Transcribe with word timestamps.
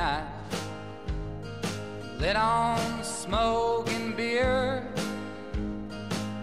night. 0.00 0.24
Lit 2.18 2.34
on 2.36 3.04
smoke 3.04 3.86
and 3.92 4.16
beer. 4.16 4.86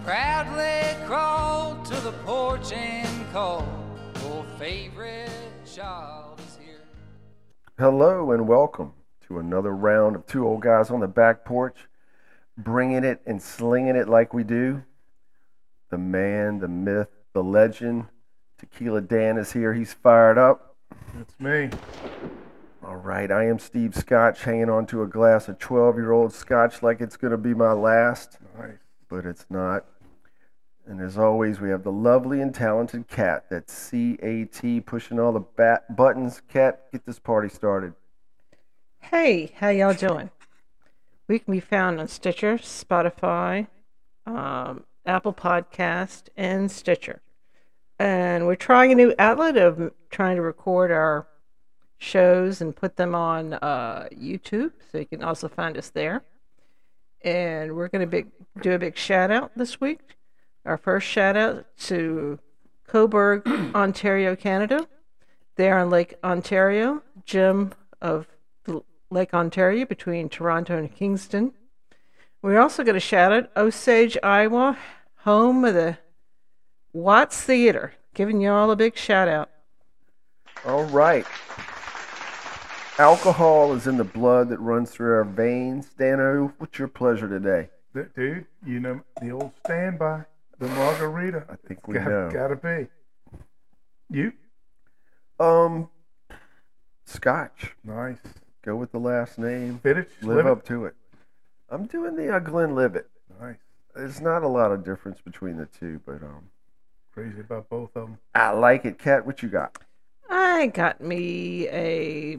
Proudly 0.04 0.96
crawled 1.08 1.84
to 1.86 1.96
the 2.02 2.12
porch 2.24 2.72
and 2.72 3.32
called. 3.32 3.66
Your 4.22 4.44
favorite 4.60 5.50
child 5.66 6.40
is 6.48 6.60
here. 6.64 6.82
Hello 7.80 8.32
and 8.32 8.48
welcome 8.48 8.94
to 9.28 9.40
another 9.40 9.76
round 9.76 10.16
of 10.16 10.28
two 10.28 10.48
old 10.48 10.62
guys 10.62 10.92
on 10.92 11.00
the 11.00 11.08
back 11.08 11.44
porch, 11.44 11.78
bringing 12.60 13.04
it 13.04 13.22
and 13.26 13.42
slinging 13.42 13.96
it 13.96 14.08
like 14.08 14.36
we 14.36 14.44
do. 14.44 14.84
The 15.90 15.98
man, 15.98 16.60
the 16.60 16.68
myth, 16.68 17.10
the 17.34 17.44
legend, 17.44 18.06
Tequila 18.60 19.02
Dan 19.02 19.40
is 19.40 19.52
here. 19.52 19.74
He's 19.74 19.94
fired 19.94 20.38
up. 20.38 20.76
It's 21.20 21.40
me. 21.40 21.72
All 22.88 22.96
right, 22.96 23.30
I 23.30 23.44
am 23.48 23.60
Steve 23.60 23.94
Scotch, 23.94 24.44
hanging 24.44 24.70
on 24.70 24.86
to 24.86 25.02
a 25.02 25.08
glass 25.08 25.50
of 25.50 25.60
12 25.60 25.98
year 25.98 26.14
old 26.14 26.32
scotch 26.32 26.82
like 26.82 27.02
it's 27.02 27.18
going 27.18 27.32
to 27.32 27.38
be 27.38 27.54
my 27.54 27.74
last, 27.74 28.38
Nice. 28.58 28.78
but 29.10 29.26
it's 29.26 29.46
not. 29.50 29.84
And 30.86 31.02
as 31.02 31.18
always, 31.18 31.60
we 31.60 31.70
have 31.70 31.84
the 31.84 31.92
lovely 31.92 32.40
and 32.40 32.56
talented 32.56 33.10
Cat. 33.10 33.48
That's 33.50 33.90
CAT, 33.90 34.86
pushing 34.86 35.20
all 35.20 35.34
the 35.34 35.42
bat- 35.42 35.98
buttons. 35.98 36.42
Cat, 36.48 36.86
get 36.94 37.06
this 37.06 37.20
party 37.20 37.50
started. 37.50 37.94
Hey, 39.02 39.52
how 39.58 39.68
y'all 39.68 39.94
doing? 39.94 40.30
We 41.28 41.40
can 41.40 41.52
be 41.52 41.60
found 41.60 42.00
on 42.00 42.08
Stitcher, 42.08 42.58
Spotify, 42.58 43.68
um, 44.26 44.86
Apple 45.06 45.34
Podcast, 45.34 46.30
and 46.38 46.72
Stitcher. 46.72 47.22
And 48.00 48.48
we're 48.48 48.56
trying 48.56 48.94
a 48.94 48.96
new 48.96 49.14
outlet 49.20 49.58
of 49.58 49.92
trying 50.10 50.38
to 50.38 50.42
record 50.42 50.90
our 50.90 51.28
shows 51.98 52.62
and 52.62 52.76
put 52.76 52.96
them 52.96 53.16
on 53.16 53.54
uh, 53.54 54.08
YouTube, 54.12 54.72
so 54.92 55.00
you 55.00 55.06
can 55.06 55.24
also 55.24 55.48
find 55.48 55.78
us 55.78 55.90
there. 55.90 56.24
And 57.22 57.76
we're 57.76 57.88
going 57.88 58.10
to 58.10 58.24
do 58.62 58.74
a 58.74 58.80
big 58.80 58.98
shout 58.98 59.32
out 59.32 59.52
this 59.56 59.82
week. 59.82 60.00
Our 60.66 60.78
first 60.78 61.08
shout 61.08 61.36
out 61.36 61.66
to 61.86 62.40
Cobourg, 62.88 63.46
Ontario, 63.76 64.36
Canada. 64.36 64.88
There 65.56 65.78
on 65.78 65.90
Lake 65.90 66.16
Ontario, 66.24 67.02
Jim 67.26 67.74
of 68.00 68.28
Lake 69.10 69.34
Ontario 69.34 69.86
between 69.86 70.30
Toronto 70.30 70.78
and 70.78 70.94
Kingston. 70.94 71.54
We're 72.42 72.60
also 72.60 72.84
going 72.84 72.94
to 72.96 73.00
shout 73.00 73.32
out 73.34 73.50
Osage, 73.58 74.18
Iowa, 74.22 74.78
home 75.18 75.66
of 75.66 75.74
the 75.74 75.98
Watts 76.94 77.42
Theater. 77.42 77.94
Giving 78.14 78.42
you 78.42 78.52
all 78.52 78.70
a 78.72 78.76
big 78.76 78.98
shout 78.98 79.28
out. 79.28 79.50
All 80.66 80.86
right. 80.86 81.26
Alcohol 83.00 83.74
is 83.74 83.86
in 83.86 83.98
the 83.98 84.04
blood 84.04 84.50
that 84.50 84.60
runs 84.60 84.90
through 84.92 85.14
our 85.14 85.24
veins. 85.24 85.88
Dano, 85.98 86.52
what's 86.58 86.80
your 86.80 86.88
pleasure 86.88 87.30
today? 87.30 87.70
Dude, 88.16 88.46
you 88.66 88.80
know 88.80 89.02
the 89.22 89.32
old 89.32 89.52
standby, 89.66 90.24
the 90.60 90.68
margarita. 90.68 91.46
I 91.50 91.56
think 91.68 91.88
we 91.88 91.96
Got- 91.96 92.08
know. 92.08 92.30
Gotta 92.32 92.56
be. 92.56 92.88
You? 94.10 94.34
Um, 95.40 95.90
Scotch. 97.06 97.76
Nice. 97.84 98.18
Go 98.64 98.76
with 98.76 98.92
the 98.92 99.00
last 99.00 99.38
name. 99.38 99.80
Finish. 99.80 100.08
Live 100.22 100.46
up 100.48 100.66
to 100.66 100.86
it. 100.86 100.96
I'm 101.70 101.86
doing 101.86 102.16
the 102.16 102.36
uh, 102.36 102.40
Glenlivet. 102.40 103.10
Nice. 103.40 103.58
There's 103.96 104.22
not 104.22 104.44
a 104.44 104.48
lot 104.48 104.72
of 104.72 104.84
difference 104.84 105.20
between 105.22 105.58
the 105.58 105.66
two, 105.66 106.02
but 106.06 106.24
um, 106.24 106.50
Crazy 107.14 107.40
about 107.42 107.68
both 107.70 107.96
of 107.96 108.08
them. 108.08 108.18
I 108.36 108.52
like 108.52 108.86
it. 108.86 109.00
Cat, 109.00 109.26
what 109.26 109.42
you 109.42 109.50
got? 109.50 109.78
I 110.30 110.68
got 110.68 111.02
me 111.02 111.68
a 111.70 112.38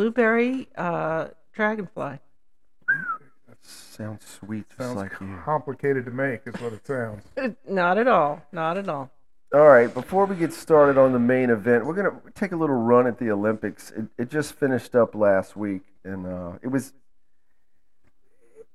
blueberry 0.00 0.68
uh, 0.76 1.28
dragonfly. 1.54 2.18
That 3.48 3.56
sounds 3.62 4.26
sweet, 4.26 4.68
just 4.68 4.78
Sounds 4.78 4.96
like 4.96 5.12
you. 5.22 5.38
complicated 5.42 6.04
to 6.04 6.10
make, 6.10 6.42
is 6.44 6.54
what 6.60 6.74
it 6.74 6.86
sounds. 6.86 7.24
Not 7.68 7.96
at 7.96 8.06
all. 8.06 8.42
Not 8.52 8.76
at 8.76 8.90
all. 8.90 9.10
All 9.54 9.66
right, 9.68 9.92
before 9.92 10.26
we 10.26 10.36
get 10.36 10.52
started 10.52 10.98
on 10.98 11.12
the 11.14 11.18
main 11.18 11.48
event, 11.48 11.86
we're 11.86 11.94
gonna 11.94 12.20
take 12.34 12.52
a 12.52 12.56
little 12.56 12.76
run 12.76 13.06
at 13.06 13.18
the 13.18 13.30
Olympics. 13.30 13.90
It, 13.92 14.04
it 14.18 14.30
just 14.30 14.52
finished 14.54 14.94
up 14.94 15.14
last 15.14 15.56
week, 15.56 15.82
and 16.04 16.26
uh, 16.26 16.52
it 16.62 16.68
was 16.68 16.92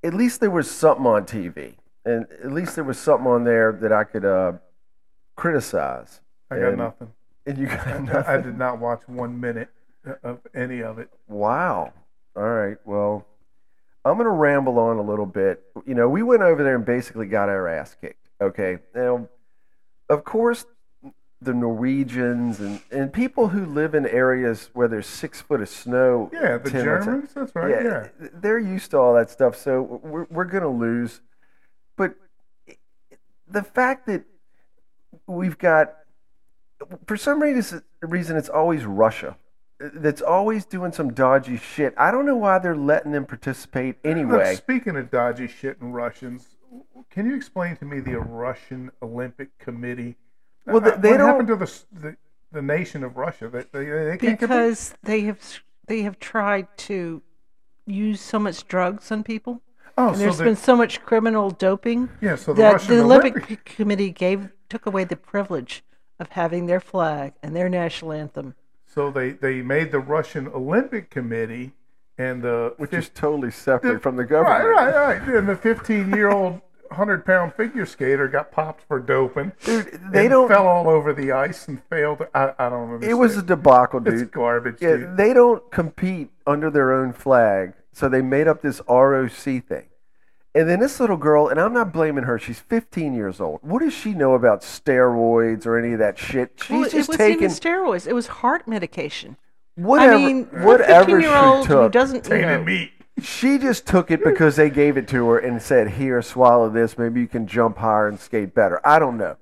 at 0.03 0.15
least 0.15 0.39
there 0.39 0.49
was 0.49 0.71
something 0.71 1.05
on 1.05 1.25
TV, 1.25 1.75
and 2.03 2.25
at 2.43 2.51
least 2.51 2.73
there 2.73 2.83
was 2.83 2.97
something 2.97 3.27
on 3.27 3.43
there 3.43 3.71
that 3.73 3.91
I 3.91 4.05
could 4.05 4.25
uh, 4.25 4.53
criticize. 5.35 6.21
I 6.49 6.55
got 6.57 6.69
And- 6.69 6.77
nothing. 6.79 7.11
And 7.45 7.57
you 7.57 7.67
got 7.67 7.87
I, 8.27 8.35
I 8.35 8.37
did 8.41 8.57
not 8.57 8.79
watch 8.79 9.01
one 9.07 9.39
minute 9.39 9.69
Uh, 10.07 10.13
of 10.23 10.39
any 10.55 10.81
of 10.81 10.97
it. 10.99 11.09
Wow. 11.27 11.93
All 12.35 12.43
right. 12.43 12.77
Well, 12.85 13.25
I'm 14.03 14.15
going 14.15 14.25
to 14.25 14.31
ramble 14.31 14.79
on 14.79 14.97
a 14.97 15.01
little 15.01 15.25
bit. 15.27 15.63
You 15.85 15.93
know, 15.93 16.09
we 16.09 16.23
went 16.23 16.41
over 16.41 16.63
there 16.63 16.75
and 16.75 16.85
basically 16.85 17.27
got 17.27 17.49
our 17.49 17.67
ass 17.67 17.95
kicked. 17.99 18.29
Okay. 18.41 18.79
Now, 18.95 19.27
of 20.09 20.23
course, 20.23 20.65
the 21.39 21.53
Norwegians 21.53 22.59
and, 22.59 22.81
and 22.91 23.13
people 23.13 23.49
who 23.49 23.65
live 23.65 23.93
in 23.93 24.07
areas 24.07 24.69
where 24.73 24.87
there's 24.87 25.07
six 25.07 25.41
foot 25.41 25.61
of 25.61 25.69
snow. 25.69 26.31
Yeah, 26.33 26.57
the 26.57 26.71
Germans. 26.71 27.33
That's 27.33 27.55
right. 27.55 27.83
Yeah. 27.83 28.07
They're 28.33 28.59
used 28.59 28.91
to 28.91 28.97
all 28.97 29.13
that 29.15 29.29
stuff. 29.29 29.55
So 29.55 30.01
we're, 30.03 30.25
we're 30.31 30.45
going 30.45 30.63
to 30.63 30.69
lose. 30.69 31.21
But 31.95 32.15
the 33.47 33.63
fact 33.63 34.07
that 34.07 34.23
we've 35.27 35.57
got, 35.57 35.93
for 37.05 37.17
some 37.17 37.41
reason, 37.41 37.83
reason 38.01 38.35
it's 38.35 38.49
always 38.49 38.85
Russia 38.85 39.37
that's 39.93 40.21
always 40.21 40.65
doing 40.65 40.91
some 40.91 41.13
dodgy 41.13 41.57
shit. 41.57 41.93
I 41.97 42.11
don't 42.11 42.25
know 42.25 42.35
why 42.35 42.59
they're 42.59 42.75
letting 42.75 43.11
them 43.11 43.25
participate 43.25 43.97
Look, 44.03 44.11
anyway. 44.11 44.55
speaking 44.55 44.95
of 44.97 45.09
dodgy 45.09 45.47
shit 45.47 45.79
and 45.81 45.93
Russians, 45.93 46.47
can 47.09 47.25
you 47.25 47.35
explain 47.35 47.75
to 47.77 47.85
me 47.85 47.99
the 47.99 48.19
Russian 48.19 48.91
Olympic 49.01 49.57
Committee? 49.59 50.15
Well, 50.65 50.79
they- 50.81 50.91
Uh, 50.91 50.95
they 50.97 51.11
what 51.11 51.17
don't- 51.17 51.27
happened 51.27 51.47
to 51.49 51.55
the, 51.55 51.71
the 51.93 52.17
the 52.53 52.61
nation 52.61 53.03
of 53.03 53.15
Russia? 53.15 53.47
They, 53.47 53.63
they, 53.71 53.85
they 53.85 54.17
can't 54.17 54.19
compete? 54.19 54.39
Because 54.41 54.93
they 55.03 55.21
have 55.21 55.39
they 55.87 56.01
have 56.03 56.19
tried 56.19 56.67
to 56.89 57.21
use 57.85 58.19
so 58.21 58.37
much 58.39 58.67
drugs 58.67 59.11
on 59.11 59.23
people. 59.23 59.61
oh, 59.97 60.09
And 60.09 60.17
so 60.17 60.21
there's 60.23 60.37
the, 60.37 60.43
been 60.43 60.55
so 60.57 60.75
much 60.75 61.01
criminal 61.01 61.49
doping 61.51 62.09
yeah, 62.21 62.35
so 62.35 62.53
the 62.53 62.61
that 62.61 62.81
the 62.81 62.99
Olympic, 63.01 63.35
Olympic, 63.37 63.65
Committee 63.65 64.11
gave 64.11 64.49
took 64.69 64.85
away 64.85 65.03
the 65.05 65.15
privilege 65.15 65.83
of 66.19 66.29
having 66.29 66.65
their 66.67 66.79
flag 66.79 67.33
and 67.41 67.55
their 67.55 67.67
national 67.69 68.11
anthem. 68.13 68.55
So 68.93 69.11
they 69.11 69.31
they 69.31 69.61
made 69.61 69.91
the 69.91 69.99
Russian 69.99 70.47
Olympic 70.47 71.09
Committee 71.09 71.71
and 72.17 72.41
the 72.41 72.73
which 72.77 72.93
is 72.93 73.09
totally 73.09 73.51
separate 73.51 74.01
from 74.01 74.15
the 74.15 74.25
government. 74.25 74.69
right, 74.69 74.93
right, 74.95 75.21
and 75.35 75.47
the 75.47 75.55
15 75.55 76.11
year 76.13 76.29
old. 76.29 76.61
Hundred 76.91 77.25
pound 77.25 77.53
figure 77.53 77.85
skater 77.85 78.27
got 78.27 78.51
popped 78.51 78.81
for 78.85 78.99
doping. 78.99 79.53
Dude, 79.63 79.97
they 80.11 80.27
don't- 80.27 80.49
fell 80.49 80.67
all 80.67 80.89
over 80.89 81.13
the 81.13 81.31
ice 81.31 81.69
and 81.69 81.81
failed. 81.85 82.27
I, 82.35 82.51
I 82.59 82.67
don't 82.67 82.83
understand. 82.95 83.09
It 83.09 83.13
was 83.13 83.37
a 83.37 83.41
debacle, 83.41 84.01
dude. 84.01 84.15
it's 84.15 84.23
garbage, 84.29 84.81
Yeah, 84.81 84.97
dude. 84.97 85.15
they 85.15 85.31
don't 85.33 85.71
compete 85.71 86.31
under 86.45 86.69
their 86.69 86.91
own 86.91 87.13
flag, 87.13 87.75
so 87.93 88.09
they 88.09 88.21
made 88.21 88.45
up 88.49 88.61
this 88.61 88.81
ROC 88.89 89.31
thing. 89.31 89.85
And 90.53 90.67
then 90.67 90.81
this 90.81 90.99
little 90.99 91.17
girl, 91.17 91.47
and 91.47 91.59
I'm 91.59 91.73
not 91.73 91.93
blaming 91.93 92.25
her. 92.25 92.37
She's 92.37 92.59
15 92.59 93.13
years 93.13 93.39
old. 93.39 93.59
What 93.61 93.79
does 93.81 93.93
she 93.93 94.13
know 94.13 94.33
about 94.33 94.61
steroids 94.61 95.65
or 95.65 95.77
any 95.77 95.93
of 95.93 95.99
that 95.99 96.17
shit? 96.17 96.53
She's 96.57 96.69
well, 96.69 96.83
it 96.83 96.91
just 96.91 97.07
wasn't 97.09 97.17
taking 97.17 97.43
even 97.43 97.51
steroids; 97.51 98.05
it 98.05 98.13
was 98.13 98.27
heart 98.27 98.67
medication. 98.67 99.37
whatever, 99.75 100.13
I 100.13 100.17
mean, 100.17 100.45
whatever 100.45 101.17
a 101.17 101.21
she 101.21 101.27
15-year-old 101.27 101.67
who 101.67 101.73
took. 101.73 101.91
doesn't, 101.93 102.25
you 102.25 102.29
Tainted 102.29 102.59
know, 102.59 102.63
meat. 102.65 102.91
She 103.21 103.57
just 103.57 103.85
took 103.87 104.11
it 104.11 104.23
because 104.23 104.55
they 104.55 104.69
gave 104.69 104.97
it 104.97 105.07
to 105.09 105.29
her 105.29 105.39
and 105.39 105.61
said, 105.61 105.91
"Here, 105.91 106.21
swallow 106.21 106.69
this. 106.69 106.97
Maybe 106.97 107.21
you 107.21 107.27
can 107.27 107.47
jump 107.47 107.77
higher 107.77 108.07
and 108.07 108.19
skate 108.19 108.53
better." 108.53 108.85
I 108.85 108.99
don't 108.99 109.17
know. 109.17 109.37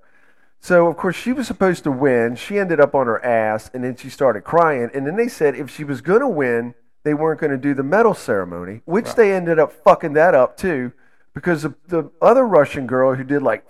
So 0.59 0.87
of 0.87 0.97
course 0.97 1.15
she 1.15 1.33
was 1.33 1.47
supposed 1.47 1.83
to 1.85 1.91
win. 1.91 2.35
She 2.35 2.59
ended 2.59 2.79
up 2.79 2.93
on 2.93 3.07
her 3.07 3.23
ass, 3.25 3.71
and 3.73 3.83
then 3.83 3.95
she 3.95 4.09
started 4.09 4.41
crying. 4.41 4.89
And 4.93 5.07
then 5.07 5.15
they 5.15 5.27
said 5.29 5.55
if 5.55 5.69
she 5.71 5.83
was 5.83 6.01
going 6.01 6.19
to 6.19 6.27
win, 6.27 6.75
they 7.03 7.13
weren't 7.13 7.39
going 7.39 7.51
to 7.51 7.57
do 7.57 7.73
the 7.73 7.83
medal 7.83 8.13
ceremony, 8.13 8.81
which 8.85 9.15
they 9.15 9.33
ended 9.33 9.57
up 9.57 9.71
fucking 9.71 10.13
that 10.13 10.35
up 10.35 10.57
too, 10.57 10.91
because 11.33 11.63
the, 11.63 11.73
the 11.87 12.09
other 12.21 12.45
Russian 12.47 12.87
girl 12.87 13.15
who 13.15 13.23
did 13.23 13.41
like 13.41 13.69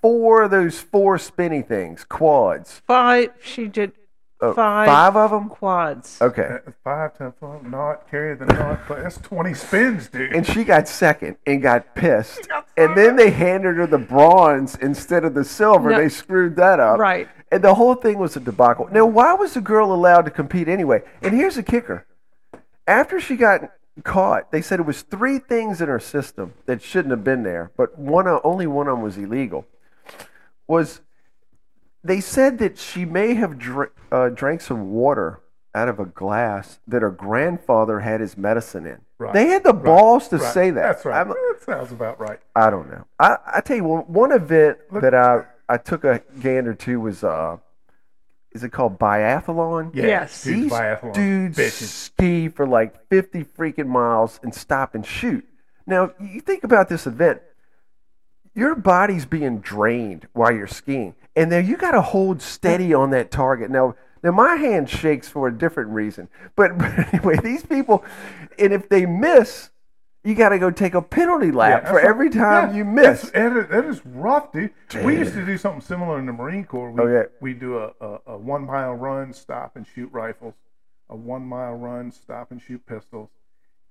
four 0.00 0.42
of 0.42 0.50
those 0.50 0.78
four 0.80 1.18
spinny 1.18 1.62
things, 1.62 2.04
quads, 2.04 2.82
five. 2.86 3.30
She 3.42 3.66
did 3.68 3.92
uh, 4.40 4.54
five, 4.54 4.86
five 4.86 5.16
of 5.16 5.30
them. 5.30 5.48
quads. 5.50 6.16
Okay. 6.22 6.58
Uh, 6.66 6.70
Five 6.82 7.18
times 7.18 7.34
five, 7.38 7.62
not 7.62 8.10
carry 8.10 8.34
the 8.34 8.46
knot, 8.46 8.80
but 8.88 9.02
that's 9.02 9.18
20 9.18 9.52
spins, 9.52 10.08
dude. 10.08 10.34
and 10.34 10.46
she 10.46 10.64
got 10.64 10.88
second 10.88 11.36
and 11.46 11.60
got 11.60 11.94
pissed. 11.94 12.48
And 12.78 12.96
then 12.96 13.16
they 13.16 13.30
handed 13.30 13.76
her 13.76 13.86
the 13.86 13.98
bronze 13.98 14.76
instead 14.76 15.24
of 15.26 15.34
the 15.34 15.44
silver. 15.44 15.90
No. 15.90 15.98
They 15.98 16.08
screwed 16.08 16.56
that 16.56 16.80
up. 16.80 16.98
Right. 16.98 17.28
And 17.52 17.62
the 17.62 17.74
whole 17.74 17.94
thing 17.96 18.18
was 18.18 18.34
a 18.36 18.40
debacle. 18.40 18.88
Now, 18.90 19.04
why 19.04 19.34
was 19.34 19.52
the 19.52 19.60
girl 19.60 19.92
allowed 19.92 20.22
to 20.22 20.30
compete 20.30 20.68
anyway? 20.68 21.02
And 21.20 21.34
here's 21.34 21.56
the 21.56 21.62
kicker. 21.62 22.06
After 22.86 23.20
she 23.20 23.36
got 23.36 23.70
caught, 24.04 24.50
they 24.52 24.62
said 24.62 24.80
it 24.80 24.86
was 24.86 25.02
three 25.02 25.38
things 25.38 25.80
in 25.80 25.88
her 25.88 26.00
system 26.00 26.54
that 26.66 26.82
shouldn't 26.82 27.10
have 27.10 27.24
been 27.24 27.42
there, 27.42 27.70
but 27.76 27.98
one 27.98 28.26
of- 28.26 28.40
only 28.44 28.66
one 28.66 28.88
of 28.88 28.96
them 28.96 29.02
was 29.02 29.16
illegal. 29.16 29.66
Was 30.66 31.00
they 32.02 32.20
said 32.20 32.58
that 32.58 32.78
she 32.78 33.04
may 33.04 33.34
have 33.34 33.58
dr- 33.58 33.90
uh, 34.10 34.28
drank 34.30 34.60
some 34.62 34.90
water 34.92 35.40
out 35.74 35.88
of 35.88 36.00
a 36.00 36.04
glass 36.06 36.80
that 36.88 37.02
her 37.02 37.10
grandfather 37.10 38.00
had 38.00 38.20
his 38.20 38.36
medicine 38.38 38.86
in. 38.86 38.98
Right, 39.18 39.34
They 39.34 39.48
had 39.48 39.62
the 39.64 39.74
right, 39.74 39.84
balls 39.84 40.28
to 40.28 40.38
Right. 40.38 40.54
say 40.54 40.70
that. 40.70 40.80
That's 40.82 41.04
right. 41.04 41.16
I'm- 41.16 41.28
that 41.28 41.58
sounds 41.62 41.92
about 41.92 42.18
right. 42.18 42.40
I 42.56 42.70
don't 42.70 42.90
know. 42.90 43.04
I, 43.18 43.36
I 43.46 43.60
tell 43.60 43.76
you 43.76 43.84
one, 43.84 44.02
one 44.04 44.32
event 44.32 44.78
that 44.92 45.14
I, 45.14 45.44
I 45.68 45.76
took 45.76 46.04
a 46.04 46.22
gander 46.40 46.74
to 46.74 47.00
was 47.00 47.22
uh 47.22 47.58
is 48.52 48.64
it 48.64 48.70
called 48.72 48.98
biathlon? 48.98 49.94
Yeah, 49.94 50.06
Yes. 50.06 50.42
dudes, 50.44 50.62
These 50.62 50.72
biathlon, 50.72 51.12
dudes 51.14 51.58
bitches. 51.58 51.86
ski 51.88 52.48
for 52.48 52.66
like 52.66 53.06
50 53.08 53.44
freaking 53.44 53.86
miles 53.86 54.40
and 54.42 54.54
stop 54.54 54.94
and 54.94 55.04
shoot. 55.06 55.46
Now, 55.86 56.12
you 56.20 56.40
think 56.40 56.64
about 56.64 56.88
this 56.88 57.06
event. 57.06 57.40
Your 58.54 58.74
body's 58.74 59.26
being 59.26 59.60
drained 59.60 60.26
while 60.32 60.52
you're 60.52 60.66
skiing. 60.66 61.14
And 61.36 61.50
then 61.50 61.66
you 61.66 61.76
got 61.76 61.92
to 61.92 62.02
hold 62.02 62.42
steady 62.42 62.92
on 62.92 63.10
that 63.10 63.30
target. 63.30 63.70
Now, 63.70 63.94
now 64.22 64.32
my 64.32 64.56
hand 64.56 64.90
shakes 64.90 65.28
for 65.28 65.46
a 65.48 65.56
different 65.56 65.90
reason. 65.90 66.28
But, 66.56 66.76
but 66.78 67.14
anyway, 67.14 67.36
these 67.42 67.64
people, 67.64 68.04
and 68.58 68.72
if 68.72 68.88
they 68.88 69.06
miss, 69.06 69.69
you 70.24 70.34
got 70.34 70.50
to 70.50 70.58
go 70.58 70.70
take 70.70 70.94
a 70.94 71.00
penalty 71.02 71.50
lap 71.50 71.82
Yeah, 71.84 71.88
for 71.90 71.94
that's 71.96 72.06
every 72.08 72.28
time 72.30 72.70
Yeah, 72.70 72.76
you 72.76 72.84
miss. 72.84 73.22
that's- 73.22 73.30
That 73.30 73.56
is, 73.56 73.68
that 73.70 73.84
is 73.86 74.06
rough, 74.06 74.52
dude. 74.52 74.70
We 75.04 75.16
used 75.18 75.32
to 75.34 75.44
do 75.46 75.56
something 75.56 75.80
similar 75.80 76.18
in 76.18 76.26
the 76.26 76.32
Marine 76.32 76.64
Corps. 76.64 76.90
We, 76.90 77.00
Oh, 77.02 77.06
yeah. 77.06 77.22
we 77.40 77.54
do 77.54 77.78
a, 77.78 77.92
a, 78.00 78.18
a 78.26 78.36
one 78.38 78.66
mile 78.66 78.94
run, 78.94 79.32
stop 79.32 79.76
and 79.76 79.86
shoot 79.86 80.10
rifles, 80.12 80.54
a 81.08 81.16
one 81.16 81.42
mile 81.46 81.74
run, 81.74 82.10
stop 82.10 82.50
and 82.50 82.60
shoot 82.60 82.84
pistols. 82.86 83.30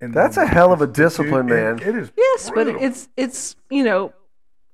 And 0.01 0.13
That's 0.13 0.37
a 0.37 0.45
hell 0.45 0.71
of 0.71 0.81
a 0.81 0.85
dude, 0.87 0.95
discipline, 0.95 1.49
it- 1.49 1.53
man. 1.53 1.79
It 1.79 1.95
is. 1.95 2.11
Yes, 2.15 2.51
but 2.53 2.67
it's 2.67 3.09
it's 3.17 3.55
you 3.69 3.83
know 3.83 4.13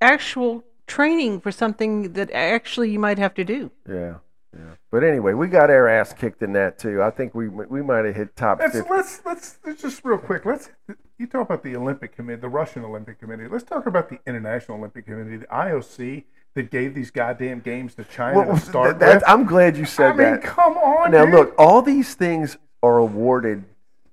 actual 0.01 0.63
training 0.87 1.39
for 1.39 1.51
something 1.51 2.13
that 2.13 2.29
actually 2.31 2.91
you 2.91 2.99
might 2.99 3.17
have 3.17 3.33
to 3.35 3.43
do. 3.43 3.71
Yeah. 3.89 4.15
Yeah. 4.55 4.61
But 4.91 5.03
anyway, 5.03 5.33
we 5.33 5.47
got 5.47 5.69
our 5.69 5.87
ass 5.87 6.13
kicked 6.13 6.41
in 6.41 6.53
that 6.53 6.79
too. 6.79 7.01
I 7.03 7.09
think 7.09 7.35
we 7.35 7.47
we 7.49 7.81
might 7.81 8.05
have 8.05 8.15
hit 8.15 8.35
top 8.35 8.59
Let's, 8.59 8.73
50. 8.75 8.89
let's 8.89 9.21
let's 9.25 9.59
let's 9.65 9.81
just 9.81 10.03
real 10.05 10.17
quick. 10.17 10.45
Let's 10.45 10.69
you 11.17 11.27
talk 11.27 11.41
about 11.41 11.63
the 11.63 11.75
Olympic 11.75 12.15
Committee, 12.15 12.41
the 12.41 12.49
Russian 12.49 12.83
Olympic 12.85 13.19
Committee. 13.19 13.47
Let's 13.47 13.63
talk 13.63 13.85
about 13.85 14.09
the 14.09 14.19
International 14.25 14.77
Olympic 14.77 15.05
Committee, 15.05 15.37
the 15.37 15.45
IOC, 15.47 16.23
that 16.55 16.71
gave 16.71 16.93
these 16.95 17.11
goddamn 17.11 17.59
games 17.59 17.95
to 17.95 18.03
China 18.05 18.39
Well, 18.39 18.55
to 18.55 18.61
start 18.61 18.99
that- 18.99 19.15
with. 19.15 19.23
I'm 19.27 19.45
glad 19.45 19.75
you 19.77 19.85
said 19.85 20.11
I 20.11 20.15
mean, 20.15 20.17
that. 20.17 20.41
come 20.43 20.77
on. 20.77 21.11
Now 21.11 21.25
dude. 21.25 21.33
look, 21.33 21.55
all 21.57 21.81
these 21.81 22.15
things 22.15 22.57
are 22.81 22.97
awarded 22.97 23.65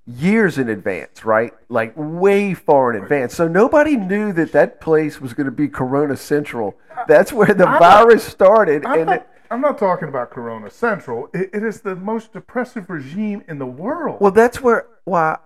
years 0.05 0.57
in 0.57 0.67
advance, 0.67 1.23
right? 1.23 1.53
Like 1.69 1.93
way 1.95 2.53
far 2.53 2.93
in 2.93 3.01
advance. 3.01 3.33
So 3.35 3.47
nobody 3.47 3.95
knew 3.95 4.33
that 4.33 4.51
that 4.51 4.81
place 4.81 5.21
was 5.21 5.33
going 5.33 5.45
to 5.45 5.51
be 5.51 5.69
Corona 5.69 6.17
Central. 6.17 6.75
That's 7.07 7.31
where 7.31 7.53
the 7.53 7.65
I'm 7.65 7.73
not- 7.73 7.79
virus 7.79 8.23
started, 8.25 8.85
I'm 8.85 8.97
and 8.99 9.05
not, 9.07 9.15
it, 9.17 9.27
I'm 9.53 9.61
not 9.61 9.77
talking 9.77 10.07
about 10.07 10.31
Corona 10.31 10.71
Central. 10.71 11.29
It, 11.31 11.51
it 11.53 11.63
is 11.63 11.81
the 11.81 11.95
most 11.95 12.33
depressive 12.33 12.89
regime 12.89 13.43
in 13.47 13.59
the 13.59 13.67
world. 13.67 14.19
well, 14.19 14.31
that's 14.31 14.61
where 14.61 14.87
why 15.03 15.37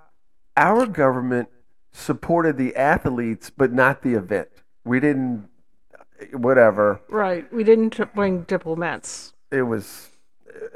our 0.55 0.85
government 0.85 1.49
supported 1.91 2.57
the 2.57 2.73
athletes, 2.77 3.49
but 3.49 3.73
not 3.73 4.03
the 4.03 4.13
event. 4.13 4.47
We 4.85 5.01
didn't. 5.01 5.49
Whatever. 6.31 7.01
Right. 7.09 7.51
We 7.51 7.65
didn't 7.65 7.99
bring 8.15 8.43
diplomats. 8.43 9.33
It 9.51 9.63
was. 9.63 10.11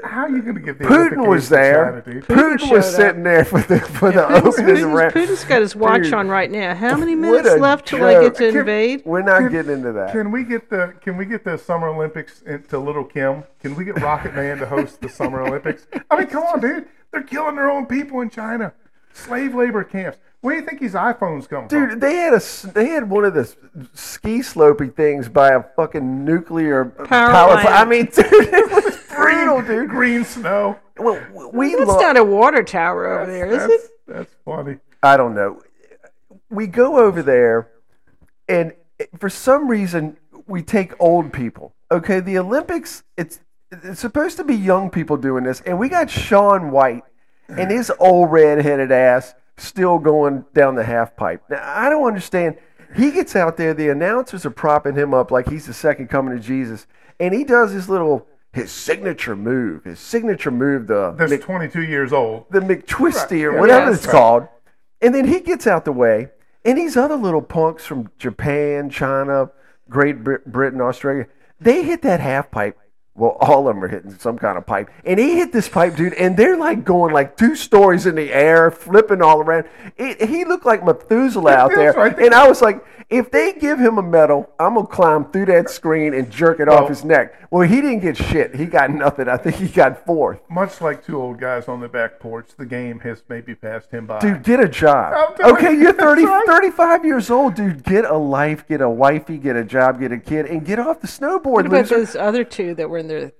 How 0.04 0.22
are 0.22 0.28
you 0.30 0.42
going 0.42 0.54
to 0.56 0.60
give 0.60 0.78
the 0.78 0.84
Putin 0.84 1.26
was 1.28 1.48
there. 1.48 2.02
China, 2.04 2.14
dude? 2.14 2.24
Putin 2.24 2.70
was 2.70 2.86
up. 2.86 2.94
sitting 2.94 3.22
there 3.22 3.44
for 3.44 3.60
the 3.60 3.78
for 3.80 4.10
the 4.10 4.20
Putin's, 4.22 4.46
opening 4.58 4.74
Putin's, 4.76 4.84
round. 4.84 5.12
Putin's 5.14 5.44
got 5.44 5.60
his 5.62 5.76
watch 5.76 6.02
Dude. 6.04 6.14
on 6.14 6.28
right 6.28 6.50
now. 6.50 6.74
How 6.74 6.96
many 6.96 7.14
minutes 7.14 7.48
left 7.60 7.86
till 7.86 8.04
I 8.04 8.20
get 8.20 8.34
to 8.36 8.50
joke. 8.50 8.60
invade? 8.60 9.02
We're 9.04 9.22
not 9.22 9.38
Can- 9.42 9.52
getting 9.52 9.72
into 9.72 9.92
that. 9.92 10.12
Can 10.12 10.30
we 10.32 10.44
get 10.44 10.68
the 10.70 10.94
Can 11.00 11.16
we 11.16 11.24
get 11.24 11.44
the 11.44 11.56
Summer 11.56 11.88
Olympics 11.88 12.42
into 12.42 12.78
Little 12.78 13.04
Kim? 13.04 13.44
Can 13.60 13.74
we 13.76 13.84
get 13.84 14.00
Rocket 14.00 14.34
Man 14.34 14.58
to 14.58 14.66
host 14.66 15.00
the 15.00 15.08
Summer 15.08 15.40
Olympics? 15.46 15.86
I 16.10 16.18
mean, 16.18 16.26
come 16.28 16.42
on, 16.44 16.60
dude. 16.60 16.86
They're 17.12 17.22
killing 17.22 17.56
their 17.56 17.70
own 17.70 17.86
people 17.86 18.20
in 18.22 18.30
China. 18.30 18.72
Slave 19.12 19.54
labor 19.54 19.84
camps. 19.84 20.18
Where 20.40 20.54
do 20.56 20.60
you 20.62 20.66
think 20.66 20.80
these 20.80 20.94
iPhones 20.94 21.48
come 21.48 21.68
from? 21.68 21.88
Dude, 21.90 22.00
they 22.00 22.14
had 22.16 22.34
a 22.34 22.40
they 22.72 22.88
had 22.88 23.08
one 23.08 23.24
of 23.24 23.34
the 23.34 23.44
ski 23.94 24.38
slopey 24.40 24.92
things 24.92 25.28
by 25.28 25.50
a 25.50 25.62
fucking 25.76 26.24
nuclear 26.24 26.86
Power 26.86 27.06
power. 27.06 27.48
plant. 27.60 27.66
plant. 27.68 27.86
I 27.86 27.90
mean, 27.90 28.04
dude, 28.12 28.52
it 28.52 28.84
was 28.84 28.96
brutal, 29.14 29.62
dude. 29.66 29.88
Green 29.90 30.24
snow. 30.24 30.78
Well, 30.98 31.20
we 31.52 31.74
That's 31.74 31.86
lo- 31.88 32.00
not 32.00 32.16
a 32.16 32.24
water 32.24 32.62
tower 32.62 33.20
over 33.20 33.30
there, 33.30 33.46
is 33.46 33.64
it? 33.64 33.90
That's 34.06 34.34
funny. 34.44 34.78
I 35.02 35.16
don't 35.16 35.34
know. 35.34 35.62
We 36.50 36.66
go 36.66 36.98
over 36.98 37.22
there, 37.22 37.70
and 38.48 38.72
for 39.18 39.28
some 39.30 39.68
reason, 39.68 40.16
we 40.46 40.62
take 40.62 40.92
old 41.00 41.32
people. 41.32 41.74
Okay, 41.90 42.20
the 42.20 42.38
Olympics, 42.38 43.02
it's 43.16 43.40
it's 43.70 44.00
supposed 44.00 44.36
to 44.36 44.44
be 44.44 44.54
young 44.54 44.90
people 44.90 45.16
doing 45.16 45.44
this, 45.44 45.62
and 45.62 45.78
we 45.78 45.88
got 45.88 46.10
Shaun 46.10 46.70
White 46.70 47.04
and 47.48 47.70
his 47.70 47.90
old 47.98 48.30
red-headed 48.30 48.92
ass 48.92 49.34
still 49.56 49.98
going 49.98 50.44
down 50.54 50.74
the 50.74 50.84
half 50.84 51.16
pipe. 51.16 51.42
Now, 51.50 51.60
I 51.64 51.88
don't 51.88 52.06
understand. 52.06 52.56
He 52.94 53.10
gets 53.10 53.34
out 53.34 53.56
there, 53.56 53.72
the 53.72 53.88
announcers 53.88 54.44
are 54.44 54.50
propping 54.50 54.94
him 54.94 55.14
up 55.14 55.30
like 55.30 55.48
he's 55.48 55.64
the 55.66 55.72
second 55.74 56.08
coming 56.08 56.36
of 56.36 56.42
Jesus, 56.44 56.86
and 57.18 57.32
he 57.34 57.44
does 57.44 57.72
his 57.72 57.88
little 57.88 58.26
his 58.52 58.70
signature 58.70 59.34
move, 59.34 59.84
his 59.84 59.98
signature 59.98 60.50
move, 60.50 60.86
the 60.86 61.12
That's 61.12 61.30
Mc- 61.30 61.42
22 61.42 61.82
years 61.82 62.12
old. 62.12 62.46
the 62.50 62.60
McTwisty 62.60 63.44
or 63.44 63.54
yeah, 63.54 63.60
whatever 63.60 63.90
yes. 63.90 64.04
it's 64.04 64.12
called. 64.12 64.46
And 65.00 65.14
then 65.14 65.26
he 65.26 65.40
gets 65.40 65.66
out 65.66 65.84
the 65.84 65.92
way, 65.92 66.28
and 66.64 66.78
these 66.78 66.96
other 66.96 67.16
little 67.16 67.42
punks 67.42 67.84
from 67.84 68.10
Japan, 68.18 68.88
China, 68.90 69.50
Great 69.88 70.22
Britain, 70.22 70.80
Australia, 70.80 71.26
they 71.60 71.82
hit 71.82 72.02
that 72.02 72.20
half 72.20 72.50
pipe. 72.50 72.78
Well, 73.14 73.36
all 73.40 73.68
of 73.68 73.74
them 73.74 73.84
are 73.84 73.88
hitting 73.88 74.18
some 74.18 74.38
kind 74.38 74.56
of 74.56 74.64
pipe. 74.64 74.88
And 75.04 75.20
he 75.20 75.34
hit 75.36 75.52
this 75.52 75.68
pipe, 75.68 75.96
dude, 75.96 76.14
and 76.14 76.34
they're 76.36 76.56
like 76.56 76.82
going 76.84 77.12
like 77.12 77.36
two 77.36 77.54
stories 77.54 78.06
in 78.06 78.14
the 78.14 78.32
air, 78.32 78.70
flipping 78.70 79.20
all 79.20 79.40
around. 79.40 79.66
It, 79.98 80.28
he 80.30 80.46
looked 80.46 80.64
like 80.64 80.82
Methuselah 80.84 81.52
out 81.52 81.70
there. 81.74 81.92
That's 81.92 81.96
right. 81.96 82.18
And 82.18 82.34
I 82.34 82.48
was 82.48 82.62
like, 82.62 82.82
if 83.10 83.30
they 83.30 83.52
give 83.52 83.78
him 83.78 83.98
a 83.98 84.02
medal, 84.02 84.48
I'm 84.58 84.74
going 84.74 84.86
to 84.86 84.92
climb 84.92 85.30
through 85.30 85.44
that 85.46 85.68
screen 85.68 86.14
and 86.14 86.30
jerk 86.30 86.58
it 86.60 86.68
Well- 86.68 86.84
off 86.84 86.88
his 86.88 87.04
neck. 87.04 87.34
Well, 87.50 87.68
he 87.68 87.82
didn't 87.82 87.98
get 88.00 88.16
shit. 88.16 88.54
He 88.54 88.64
got 88.64 88.90
nothing. 88.90 89.28
I 89.28 89.36
think 89.36 89.56
he 89.56 89.68
got 89.68 90.06
fourth. 90.06 90.40
Much 90.48 90.80
like 90.80 91.04
two 91.04 91.20
old 91.20 91.38
guys 91.38 91.68
on 91.68 91.80
the 91.80 91.88
back 91.88 92.18
porch, 92.18 92.46
the 92.56 92.64
game 92.64 92.98
has 93.00 93.22
maybe 93.28 93.54
passed 93.54 93.90
him 93.90 94.06
by. 94.06 94.20
Dude, 94.20 94.42
get 94.42 94.58
a 94.58 94.66
job. 94.66 95.38
Okay, 95.38 95.74
you, 95.74 95.82
you're 95.82 95.92
that's 95.92 96.02
30, 96.02 96.24
right. 96.24 96.46
35 96.46 97.04
years 97.04 97.28
old, 97.28 97.54
dude. 97.54 97.84
Get 97.84 98.06
a 98.06 98.16
life, 98.16 98.66
get 98.66 98.80
a 98.80 98.88
wifey, 98.88 99.36
get 99.36 99.56
a 99.56 99.64
job, 99.64 100.00
get 100.00 100.12
a 100.12 100.18
kid, 100.18 100.46
and 100.46 100.64
get 100.64 100.78
off 100.78 101.02
the 101.02 101.06
snowboard, 101.06 101.44
What 101.44 101.66
about 101.66 101.82
loser. 101.90 101.96
those 101.98 102.16
other 102.16 102.42
two 102.42 102.74
that 102.76 102.88
were 102.88 103.01
in 103.02 103.08
their 103.08 103.32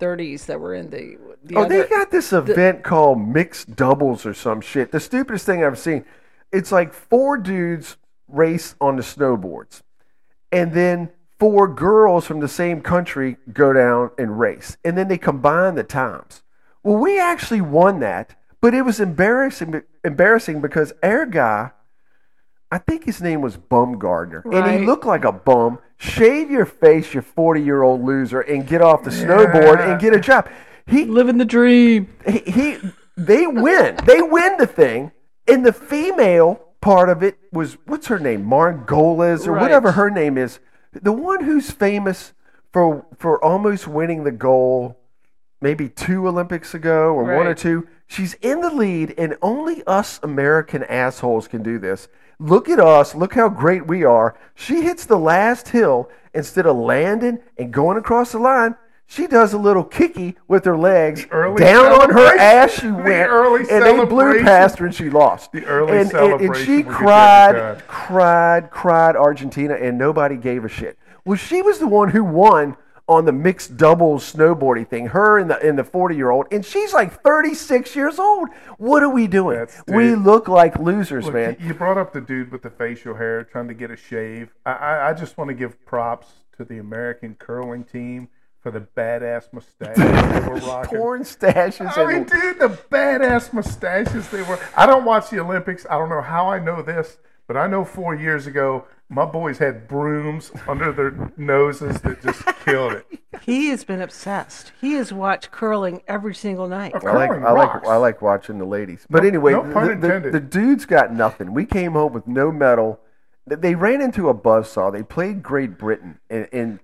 30s 0.00 0.46
that 0.46 0.58
were 0.58 0.74
in 0.74 0.90
the, 0.90 1.16
the 1.44 1.56
Oh, 1.56 1.62
other? 1.62 1.82
they 1.82 1.88
got 1.88 2.10
this 2.10 2.32
event 2.32 2.82
called 2.82 3.20
mixed 3.20 3.76
doubles 3.76 4.24
or 4.26 4.34
some 4.34 4.60
shit. 4.60 4.90
The 4.92 5.00
stupidest 5.00 5.46
thing 5.46 5.62
I've 5.64 5.78
seen. 5.78 6.04
It's 6.52 6.72
like 6.72 6.92
four 6.92 7.36
dudes 7.36 7.96
race 8.26 8.74
on 8.80 8.96
the 8.96 9.02
snowboards, 9.02 9.82
and 10.50 10.72
then 10.72 11.10
four 11.38 11.68
girls 11.68 12.26
from 12.26 12.40
the 12.40 12.48
same 12.48 12.80
country 12.80 13.36
go 13.52 13.72
down 13.72 14.10
and 14.18 14.38
race, 14.40 14.76
and 14.84 14.96
then 14.98 15.08
they 15.08 15.18
combine 15.18 15.74
the 15.74 15.84
times. 15.84 16.42
Well, 16.82 16.96
we 16.96 17.20
actually 17.20 17.60
won 17.60 18.00
that, 18.00 18.34
but 18.60 18.74
it 18.74 18.82
was 18.82 19.00
embarrassing. 19.00 19.82
Embarrassing 20.04 20.60
because 20.60 20.92
our 21.02 21.26
guy, 21.26 21.70
I 22.70 22.78
think 22.78 23.04
his 23.04 23.20
name 23.20 23.40
was 23.40 23.56
Baumgartner, 23.56 24.42
and 24.52 24.70
he 24.80 24.86
looked 24.86 25.04
like 25.04 25.24
a 25.24 25.32
bum. 25.32 25.78
Shave 25.96 26.50
your 26.50 26.64
face, 26.66 27.12
you 27.14 27.20
forty-year-old 27.20 28.02
loser, 28.02 28.40
and 28.40 28.66
get 28.66 28.80
off 28.80 29.02
the 29.04 29.10
snowboard 29.10 29.80
and 29.80 30.00
get 30.00 30.14
a 30.14 30.20
job. 30.20 30.48
He 30.86 31.04
Living 31.04 31.38
the 31.38 31.44
dream. 31.44 32.08
he, 32.26 32.38
he 32.38 32.78
they 33.16 33.46
win. 33.46 33.96
They 34.06 34.22
win 34.22 34.56
the 34.56 34.66
thing. 34.66 35.12
And 35.46 35.66
the 35.66 35.72
female 35.72 36.60
part 36.80 37.08
of 37.08 37.22
it 37.22 37.38
was 37.52 37.76
what's 37.86 38.06
her 38.06 38.18
name? 38.18 38.44
Margoles 38.46 39.46
or 39.46 39.52
Right. 39.52 39.62
whatever 39.62 39.92
her 39.92 40.08
name 40.10 40.38
is. 40.38 40.58
The 40.92 41.12
one 41.12 41.44
who's 41.44 41.70
famous 41.70 42.32
for 42.72 43.04
for 43.18 43.42
almost 43.44 43.86
winning 43.88 44.24
the 44.24 44.32
goal 44.32 44.96
maybe 45.60 45.88
two 45.88 46.26
Olympics 46.26 46.72
ago 46.72 47.12
or 47.14 47.24
one 47.36 47.46
or 47.46 47.54
two. 47.54 47.86
She's 48.06 48.34
in 48.34 48.60
the 48.60 48.70
lead 48.70 49.14
and 49.18 49.36
only 49.42 49.82
us 49.86 50.18
American 50.22 50.82
assholes 50.84 51.46
can 51.48 51.62
do 51.62 51.78
this. 51.78 52.08
Look 52.40 52.70
at 52.70 52.80
us, 52.80 53.14
look 53.14 53.34
how 53.34 53.50
great 53.50 53.86
we 53.86 54.02
are. 54.02 54.34
She 54.54 54.80
hits 54.80 55.04
the 55.04 55.18
last 55.18 55.68
hill 55.68 56.08
instead 56.32 56.64
of 56.64 56.74
landing 56.74 57.40
and 57.58 57.70
going 57.70 57.98
across 57.98 58.32
the 58.32 58.38
line. 58.38 58.76
She 59.06 59.26
does 59.26 59.52
a 59.52 59.58
little 59.58 59.84
kicky 59.84 60.36
with 60.48 60.64
her 60.64 60.78
legs 60.78 61.26
early 61.30 61.58
down 61.58 61.92
on 62.00 62.10
her 62.10 62.38
ass. 62.38 62.70
She 62.70 62.86
The 62.86 62.94
went, 62.94 63.28
early 63.28 63.66
and 63.70 63.84
they 63.84 64.04
blew 64.06 64.42
past 64.42 64.78
her, 64.78 64.86
and 64.86 64.94
she 64.94 65.10
lost. 65.10 65.52
The 65.52 65.66
early 65.66 65.98
and, 65.98 66.12
and, 66.12 66.40
and 66.40 66.40
she 66.40 66.46
will 66.46 66.54
get 66.54 66.68
you 66.68 66.78
every 66.78 66.84
cried, 66.84 67.82
cried, 67.88 68.70
cried 68.70 69.16
Argentina, 69.16 69.74
and 69.74 69.98
nobody 69.98 70.36
gave 70.36 70.64
a 70.64 70.68
shit. 70.68 70.96
Well, 71.26 71.36
she 71.36 71.60
was 71.60 71.78
the 71.78 71.88
one 71.88 72.08
who 72.10 72.24
won 72.24 72.76
on 73.10 73.24
the 73.24 73.32
mixed 73.32 73.76
doubles 73.76 74.32
snowboarding 74.32 74.88
thing. 74.88 75.08
Her 75.08 75.38
and 75.38 75.50
the 75.50 75.58
and 75.60 75.76
the 75.78 75.84
forty 75.84 76.14
year 76.16 76.30
old, 76.30 76.46
and 76.52 76.64
she's 76.64 76.92
like 76.94 77.22
thirty 77.22 77.54
six 77.54 77.96
years 77.96 78.18
old. 78.18 78.48
What 78.78 79.02
are 79.02 79.10
we 79.10 79.26
doing? 79.26 79.58
That's- 79.58 79.82
we 79.88 80.14
look 80.14 80.46
like 80.48 80.78
losers, 80.78 81.24
Look, 81.26 81.34
man. 81.34 81.56
you- 81.58 81.68
You 81.68 81.74
brought 81.74 81.98
up 81.98 82.12
the 82.12 82.20
dude 82.20 82.50
with 82.52 82.62
the 82.62 82.70
facial 82.70 83.14
hair 83.14 83.42
trying 83.44 83.68
to 83.68 83.74
get 83.74 83.90
a 83.90 83.96
shave. 83.96 84.54
I, 84.64 84.72
I, 84.72 85.10
I 85.10 85.12
just 85.14 85.36
want 85.36 85.48
to 85.48 85.54
give 85.54 85.84
props 85.84 86.28
to 86.56 86.64
the 86.64 86.78
American 86.78 87.34
curling 87.34 87.84
team 87.84 88.28
for 88.62 88.70
the 88.70 88.80
badass 88.80 89.52
mustaches 89.52 89.96
they 89.96 90.40
were 90.48 90.56
rocking. 90.60 90.98
Porn 90.98 91.22
stashes. 91.22 91.96
I 91.98 92.04
mean, 92.06 92.24
dude, 92.24 92.58
the 92.60 92.68
badass 92.90 93.52
mustaches 93.52 94.28
they 94.28 94.42
were. 94.42 94.58
I 94.76 94.86
don't 94.86 95.04
watch 95.04 95.30
the 95.30 95.40
Olympics. 95.40 95.84
I 95.90 95.98
don't 95.98 96.10
know 96.10 96.20
how 96.22 96.48
I 96.48 96.58
know 96.60 96.80
this, 96.82 97.18
but 97.48 97.56
I 97.56 97.66
know 97.66 97.84
four 97.84 98.14
years 98.14 98.46
ago, 98.46 98.84
my 99.10 99.24
boys 99.24 99.58
had 99.58 99.88
brooms 99.88 100.52
under 100.68 100.92
their 100.92 101.32
noses 101.36 102.00
that 102.02 102.22
just 102.22 102.42
killed 102.64 102.92
it. 102.92 103.06
He 103.42 103.68
has 103.68 103.82
been 103.82 104.00
obsessed. 104.00 104.72
He 104.80 104.92
has 104.94 105.12
watched 105.12 105.50
curling 105.50 106.02
every 106.06 106.34
single 106.34 106.68
night. 106.68 106.94
Of 106.94 107.04
I 107.04 107.12
like, 107.14 107.30
Curling 107.30 107.44
I 107.44 107.50
like, 107.50 107.74
rocks. 107.74 107.88
I 107.88 107.96
like 107.96 108.22
watching 108.22 108.58
the 108.58 108.64
ladies. 108.64 109.06
But 109.10 109.24
anyway, 109.24 109.52
no 109.52 109.62
pun 109.62 109.72
the, 109.72 109.88
the, 109.88 109.92
intended. 109.92 110.32
the 110.32 110.40
dudes 110.40 110.86
got 110.86 111.12
nothing. 111.12 111.52
We 111.52 111.66
came 111.66 111.92
home 111.92 112.12
with 112.12 112.28
no 112.28 112.52
medal. 112.52 113.00
They 113.46 113.74
ran 113.74 114.00
into 114.00 114.28
a 114.28 114.34
buzzsaw. 114.34 114.92
They 114.92 115.02
played 115.02 115.42
Great 115.42 115.76
Britain, 115.76 116.20
and, 116.30 116.48
and 116.52 116.78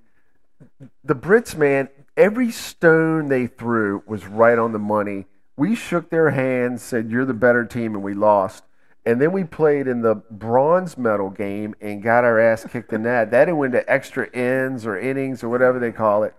the 1.04 1.14
Brits, 1.14 1.56
man, 1.56 1.88
every 2.16 2.50
stone 2.50 3.28
they 3.28 3.46
threw 3.46 4.02
was 4.06 4.26
right 4.26 4.58
on 4.58 4.72
the 4.72 4.78
money. 4.80 5.26
We 5.56 5.76
shook 5.76 6.10
their 6.10 6.30
hands, 6.30 6.82
said, 6.82 7.10
You're 7.10 7.24
the 7.24 7.34
better 7.34 7.64
team, 7.64 7.94
and 7.94 8.02
we 8.02 8.14
lost. 8.14 8.64
And 9.06 9.20
then 9.20 9.30
we 9.30 9.44
played 9.44 9.86
in 9.86 10.02
the 10.02 10.16
bronze 10.16 10.98
medal 10.98 11.30
game 11.30 11.76
and 11.80 12.02
got 12.02 12.24
our 12.24 12.40
ass 12.40 12.66
kicked 12.70 12.92
in 12.92 13.04
that. 13.04 13.30
That 13.30 13.56
went 13.56 13.72
to 13.74 13.88
extra 13.90 14.28
ends 14.34 14.84
or 14.84 14.98
innings 14.98 15.44
or 15.44 15.48
whatever 15.48 15.78
they 15.78 15.92
call 15.92 16.24
it. 16.24 16.34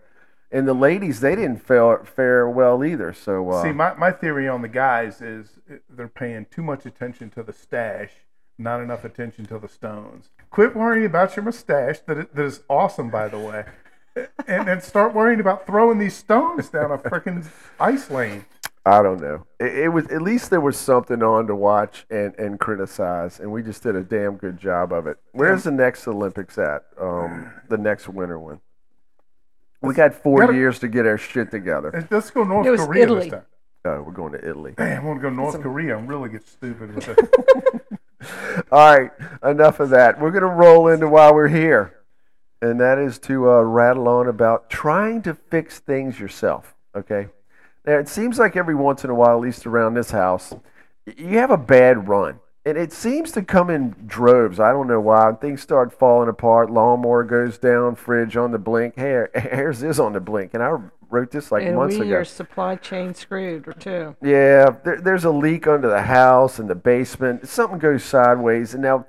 And 0.51 0.67
the 0.67 0.73
ladies, 0.73 1.21
they 1.21 1.35
didn't 1.35 1.65
fare, 1.65 2.03
fare 2.03 2.49
well 2.49 2.83
either. 2.83 3.13
So, 3.13 3.49
uh, 3.49 3.63
See, 3.63 3.71
my, 3.71 3.93
my 3.95 4.11
theory 4.11 4.49
on 4.49 4.61
the 4.61 4.67
guys 4.67 5.21
is 5.21 5.59
they're 5.89 6.09
paying 6.09 6.45
too 6.51 6.61
much 6.61 6.85
attention 6.85 7.29
to 7.31 7.43
the 7.43 7.53
stash, 7.53 8.11
not 8.57 8.81
enough 8.81 9.05
attention 9.05 9.45
to 9.45 9.59
the 9.59 9.69
stones. 9.69 10.29
Quit 10.49 10.75
worrying 10.75 11.05
about 11.05 11.37
your 11.37 11.43
mustache, 11.43 11.99
that, 12.05 12.33
that 12.33 12.45
is 12.45 12.63
awesome, 12.69 13.09
by 13.09 13.29
the 13.29 13.39
way, 13.39 13.65
and 14.47 14.67
then 14.67 14.81
start 14.81 15.13
worrying 15.13 15.39
about 15.39 15.65
throwing 15.65 15.99
these 15.99 16.15
stones 16.15 16.69
down 16.69 16.91
a 16.91 16.97
freaking 16.97 17.45
ice 17.79 18.09
lane. 18.09 18.45
I 18.87 19.01
don't 19.03 19.19
know. 19.19 19.45
It, 19.59 19.75
it 19.79 19.87
was 19.89 20.05
at 20.07 20.21
least 20.21 20.49
there 20.49 20.61
was 20.61 20.77
something 20.77 21.21
on 21.21 21.47
to 21.47 21.55
watch 21.55 22.05
and, 22.09 22.33
and 22.39 22.59
criticize, 22.59 23.39
and 23.39 23.51
we 23.51 23.61
just 23.61 23.83
did 23.83 23.95
a 23.95 24.03
damn 24.03 24.37
good 24.37 24.57
job 24.57 24.93
of 24.93 25.07
it. 25.07 25.17
Where's 25.33 25.63
the 25.63 25.71
next 25.71 26.07
Olympics 26.07 26.57
at? 26.57 26.85
Um, 26.99 27.51
the 27.69 27.77
next 27.77 28.07
winter 28.07 28.39
one. 28.39 28.61
We 29.81 29.93
got 29.93 30.13
four 30.15 30.39
Gotta- 30.41 30.53
years 30.55 30.79
to 30.79 30.87
get 30.87 31.05
our 31.05 31.17
shit 31.17 31.51
together. 31.51 32.07
Let's 32.09 32.29
go 32.31 32.43
North 32.43 32.65
It 32.65 32.71
was 32.71 32.85
Korea 32.85 33.03
Italy. 33.03 33.19
this 33.21 33.31
time. 33.31 33.45
Oh, 33.85 34.01
we're 34.01 34.11
going 34.13 34.33
to 34.33 34.39
Italy. 34.47 34.73
Damn, 34.77 35.01
I 35.03 35.05
want 35.05 35.19
to 35.19 35.21
go 35.23 35.29
North 35.29 35.61
Korea 35.61 35.97
and 35.97 36.07
really 36.09 36.29
get 36.29 36.47
stupid 36.47 36.95
with 36.95 37.07
it. 37.09 37.99
All 38.71 38.97
right, 38.97 39.11
enough 39.43 39.79
of 39.79 39.89
that. 39.91 40.19
We're 40.19 40.31
going 40.31 40.41
to 40.41 40.47
roll 40.49 40.87
into 40.87 41.07
why 41.07 41.31
we're 41.31 41.47
here, 41.47 41.93
and 42.61 42.79
that 42.81 42.97
is 42.97 43.19
to 43.19 43.49
uh, 43.51 43.61
rattle 43.61 44.07
on 44.07 44.27
about 44.27 44.69
trying 44.69 45.21
to 45.23 45.33
fix 45.33 45.79
things 45.79 46.19
yourself. 46.19 46.75
Okay. 46.95 47.27
Now, 47.87 47.97
it 47.97 48.09
seems 48.09 48.37
like 48.37 48.57
every 48.57 48.75
once 48.75 49.05
in 49.05 49.09
a 49.09 49.15
while, 49.15 49.37
at 49.37 49.41
least 49.41 49.65
around 49.65 49.93
this 49.93 50.11
house, 50.11 50.53
you 51.05 51.37
have 51.37 51.51
a 51.51 51.57
bad 51.57 52.09
run. 52.09 52.41
And 52.65 52.77
it 52.77 52.91
seems 52.91 53.31
to 53.31 53.41
come 53.41 53.69
in 53.69 53.95
droves. 54.05 54.59
I 54.59 54.73
don't 54.73 54.87
know 54.87 54.99
why. 54.99 55.31
Things 55.31 55.61
start 55.61 55.97
falling 55.97 56.27
apart. 56.27 56.69
Lawnmower 56.69 57.23
goes 57.23 57.57
down. 57.57 57.95
Fridge 57.95 58.35
on 58.35 58.51
the 58.51 58.57
blink. 58.57 58.97
Hair, 58.97 59.29
hairs 59.35 59.83
is 59.83 60.01
on 60.01 60.11
the 60.11 60.19
blink. 60.19 60.53
And 60.53 60.61
I 60.61 60.73
wrote 61.09 61.31
this 61.31 61.49
like 61.49 61.63
and 61.63 61.77
months 61.77 61.95
we 61.95 62.07
ago. 62.07 62.17
are 62.17 62.25
supply 62.25 62.75
chain 62.75 63.15
screwed 63.15 63.65
or 63.69 63.71
two. 63.71 64.17
Yeah, 64.21 64.75
there, 64.83 64.99
there's 64.99 65.23
a 65.23 65.31
leak 65.31 65.65
under 65.65 65.87
the 65.87 66.01
house 66.01 66.59
in 66.59 66.67
the 66.67 66.75
basement. 66.75 67.47
Something 67.47 67.79
goes 67.79 68.03
sideways. 68.03 68.73
And 68.73 68.83
now, 68.83 69.05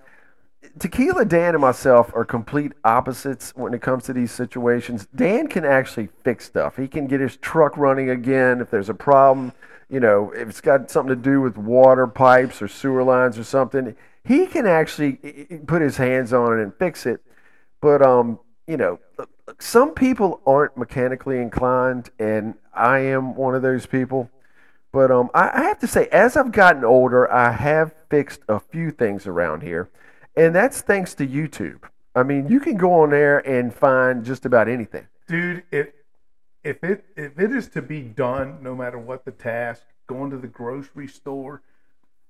Tequila 0.78 1.24
Dan 1.24 1.54
and 1.54 1.60
myself 1.60 2.12
are 2.14 2.24
complete 2.24 2.72
opposites 2.84 3.52
when 3.56 3.74
it 3.74 3.82
comes 3.82 4.04
to 4.04 4.12
these 4.12 4.32
situations. 4.32 5.06
Dan 5.14 5.46
can 5.46 5.64
actually 5.64 6.08
fix 6.24 6.46
stuff. 6.46 6.76
He 6.76 6.88
can 6.88 7.06
get 7.06 7.20
his 7.20 7.36
truck 7.36 7.76
running 7.76 8.10
again 8.10 8.60
if 8.60 8.70
there's 8.70 8.88
a 8.88 8.94
problem. 8.94 9.52
You 9.88 10.00
know, 10.00 10.32
if 10.32 10.48
it's 10.48 10.60
got 10.60 10.90
something 10.90 11.14
to 11.14 11.20
do 11.20 11.40
with 11.40 11.56
water 11.56 12.06
pipes 12.06 12.60
or 12.60 12.68
sewer 12.68 13.02
lines 13.02 13.38
or 13.38 13.44
something, 13.44 13.96
he 14.24 14.46
can 14.46 14.66
actually 14.66 15.14
put 15.66 15.80
his 15.80 15.96
hands 15.96 16.32
on 16.32 16.58
it 16.58 16.62
and 16.62 16.74
fix 16.74 17.06
it. 17.06 17.20
But 17.80 18.02
um, 18.02 18.38
you 18.66 18.76
know, 18.76 19.00
some 19.58 19.94
people 19.94 20.40
aren't 20.46 20.76
mechanically 20.76 21.38
inclined, 21.38 22.10
and 22.18 22.54
I 22.74 22.98
am 22.98 23.34
one 23.34 23.54
of 23.54 23.62
those 23.62 23.86
people. 23.86 24.30
But 24.92 25.10
um, 25.10 25.30
I, 25.34 25.50
I 25.52 25.62
have 25.64 25.78
to 25.80 25.86
say, 25.86 26.06
as 26.08 26.36
I've 26.36 26.52
gotten 26.52 26.84
older, 26.84 27.30
I 27.30 27.52
have 27.52 27.94
fixed 28.10 28.40
a 28.48 28.60
few 28.60 28.90
things 28.90 29.26
around 29.26 29.62
here, 29.62 29.88
and 30.38 30.54
that's 30.54 30.80
thanks 30.80 31.14
to 31.14 31.26
YouTube. 31.26 31.80
I 32.14 32.22
mean, 32.22 32.48
you 32.48 32.60
can 32.60 32.76
go 32.76 32.92
on 33.02 33.10
there 33.10 33.38
and 33.46 33.72
find 33.72 34.24
just 34.24 34.44
about 34.46 34.68
anything. 34.68 35.06
Dude, 35.26 35.64
it 35.70 35.94
if 36.64 36.82
it 36.82 37.04
if 37.16 37.38
it 37.38 37.52
is 37.52 37.68
to 37.68 37.82
be 37.82 38.02
done, 38.02 38.58
no 38.62 38.74
matter 38.74 38.98
what 38.98 39.24
the 39.24 39.30
task, 39.30 39.82
going 40.06 40.30
to 40.30 40.36
the 40.36 40.48
grocery 40.48 41.06
store, 41.06 41.62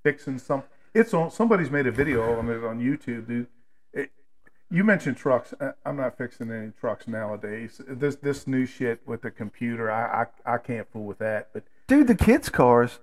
fixing 0.03 0.39
some, 0.39 0.65
it's 0.95 1.15
on. 1.15 1.31
Somebody's 1.31 1.71
made 1.71 1.87
a 1.87 1.93
video 1.93 2.39
on 2.39 2.49
it 2.51 2.65
on 2.65 2.81
YouTube, 2.81 3.27
dude. 3.29 3.47
It, 3.93 4.11
you 4.71 4.85
mentioned 4.85 5.17
trucks. 5.17 5.55
I'm 5.85 5.97
not 5.97 6.19
fixing 6.19 6.51
any 6.51 6.73
trucks 6.79 7.09
nowadays. 7.09 7.81
This 7.87 8.17
this 8.17 8.47
new 8.47 8.67
shit 8.67 9.01
with 9.07 9.23
the 9.23 9.31
computer, 9.31 9.91
I 9.91 10.27
I, 10.45 10.55
I 10.55 10.59
can't 10.59 10.91
fool 10.91 11.05
with 11.05 11.19
that. 11.19 11.49
But 11.53 11.65
Dude, 11.87 12.07
the 12.07 12.15
kids' 12.15 12.51
cars, 12.51 12.99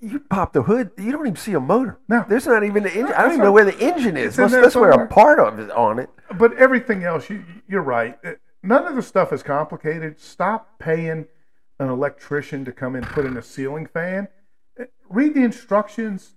you 0.00 0.20
pop 0.20 0.52
the 0.52 0.62
hood, 0.62 0.90
you 0.98 1.12
don't 1.12 1.26
even 1.26 1.36
see 1.36 1.52
a 1.54 1.60
motor. 1.60 1.98
No. 2.08 2.24
there's 2.28 2.46
not 2.46 2.64
even 2.64 2.82
the 2.82 2.90
engine. 2.90 3.06
I 3.06 3.08
don't 3.08 3.16
That's 3.22 3.32
even 3.34 3.44
know 3.44 3.52
where 3.52 3.64
the 3.64 3.78
engine 3.78 4.16
is. 4.16 4.28
It's 4.30 4.38
in 4.38 4.44
Let's, 4.44 4.54
let's 4.54 4.76
wear 4.76 4.90
a 4.90 5.06
part 5.08 5.38
of 5.38 5.58
it 5.58 5.70
on 5.70 5.98
it. 5.98 6.10
but 6.38 6.52
everything 6.56 7.04
else, 7.04 7.28
you 7.30 7.44
you're 7.68 7.82
right. 7.82 8.18
Uh, 8.24 8.32
None 8.64 8.86
of 8.86 8.94
the 8.94 9.02
stuff 9.02 9.32
is 9.32 9.42
complicated. 9.42 10.20
Stop 10.20 10.78
paying 10.78 11.26
an 11.80 11.88
electrician 11.88 12.64
to 12.64 12.70
come 12.72 12.94
in 12.94 13.02
and 13.02 13.12
put 13.12 13.26
in 13.26 13.36
a 13.36 13.42
ceiling 13.42 13.86
fan. 13.86 14.28
Uh, 14.80 14.84
Read 15.08 15.34
the 15.34 15.42
instructions. 15.42 16.34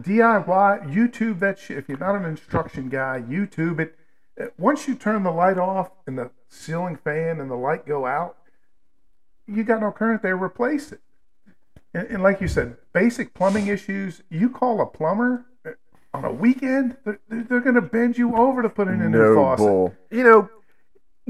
DIY. 0.00 0.92
YouTube 0.94 1.40
that 1.40 1.58
shit. 1.58 1.78
If 1.78 1.88
you're 1.88 1.98
not 1.98 2.14
an 2.16 2.24
instruction 2.24 2.88
guy, 2.88 3.22
YouTube 3.28 3.80
it. 3.80 3.96
Uh, 4.40 4.46
Once 4.58 4.86
you 4.88 4.94
turn 4.94 5.22
the 5.22 5.30
light 5.30 5.58
off 5.58 5.90
and 6.06 6.18
the 6.18 6.30
ceiling 6.48 6.96
fan 6.96 7.40
and 7.40 7.50
the 7.50 7.56
light 7.56 7.86
go 7.86 8.06
out, 8.06 8.36
you 9.46 9.62
got 9.64 9.80
no 9.80 9.90
current 9.92 10.22
there. 10.22 10.36
Replace 10.36 10.92
it. 10.92 11.00
And, 11.94 12.06
and 12.08 12.22
like 12.22 12.40
you 12.40 12.48
said, 12.48 12.76
basic 12.92 13.32
plumbing 13.34 13.68
issues. 13.68 14.22
You 14.30 14.50
call 14.50 14.80
a 14.80 14.86
plumber 14.86 15.46
uh, 15.64 15.70
on 16.12 16.24
a 16.24 16.32
weekend, 16.32 16.96
they're, 17.04 17.20
they're, 17.28 17.42
they're 17.44 17.60
going 17.60 17.74
to 17.76 17.82
bend 17.82 18.18
you 18.18 18.36
over 18.36 18.62
to 18.62 18.68
put 18.68 18.88
in 18.88 19.00
a 19.00 19.08
new 19.08 19.34
faucet. 19.34 19.66
bull. 19.66 19.94
You 20.10 20.24
know, 20.24 20.48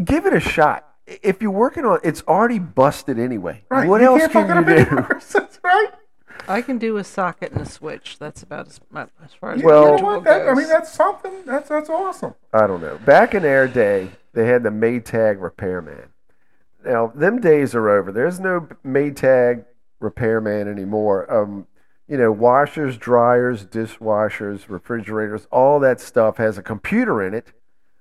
give 0.04 0.26
it 0.26 0.33
a 0.35 0.40
shot. 0.40 0.88
If 1.06 1.42
you're 1.42 1.50
working 1.50 1.85
on, 1.85 2.00
it's 2.02 2.23
already 2.23 2.59
busted 2.59 3.18
anyway. 3.18 3.62
Right. 3.68 3.88
What 3.88 4.00
you 4.00 4.06
else 4.06 4.21
can't 4.21 4.33
fuck 4.33 4.44
it 4.47 4.49
can 4.49 4.59
up 4.59 4.68
you 4.68 4.85
do? 4.85 5.21
That's 5.33 5.61
right. 5.62 5.90
I 6.49 6.61
can 6.62 6.78
do 6.78 6.97
a 6.97 7.04
socket 7.04 7.52
and 7.52 7.61
a 7.62 7.66
switch. 7.66 8.18
That's 8.18 8.42
about 8.42 8.66
as, 8.66 8.80
as 9.25 9.33
far 9.35 9.52
as 9.52 9.62
Well- 9.62 9.92
you 9.92 9.97
know 9.99 10.02
what? 10.02 10.25
That, 10.25 10.49
I 10.49 10.54
mean, 10.54 10.68
that's 10.68 10.92
something. 10.92 11.33
That's 11.47 11.68
that's 11.68 11.88
awesome. 11.88 12.35
I 12.52 12.66
don't 12.66 12.83
know. 12.83 12.99
Back 12.99 13.35
in 13.35 13.42
their 13.42 13.66
day, 13.66 14.11
they 14.35 14.47
had 14.47 14.62
the 14.62 14.71
Maytag 14.71 15.40
repairman. 15.40 16.09
Now, 16.85 17.12
them 17.14 17.40
days 17.40 17.75
are 17.75 17.88
over. 17.88 18.12
There's 18.12 18.40
no 18.40 18.68
Maytag 18.85 19.64
repairman 20.04 20.68
anymore. 20.68 21.32
Um, 21.32 21.66
you 22.06 22.16
know, 22.18 22.30
washers, 22.30 22.96
dryers, 22.99 23.64
dishwashers, 23.64 24.68
refrigerators, 24.68 25.46
all 25.50 25.80
that 25.80 26.00
stuff 26.00 26.37
has 26.37 26.58
a 26.58 26.62
computer 26.62 27.23
in 27.26 27.32
it 27.34 27.52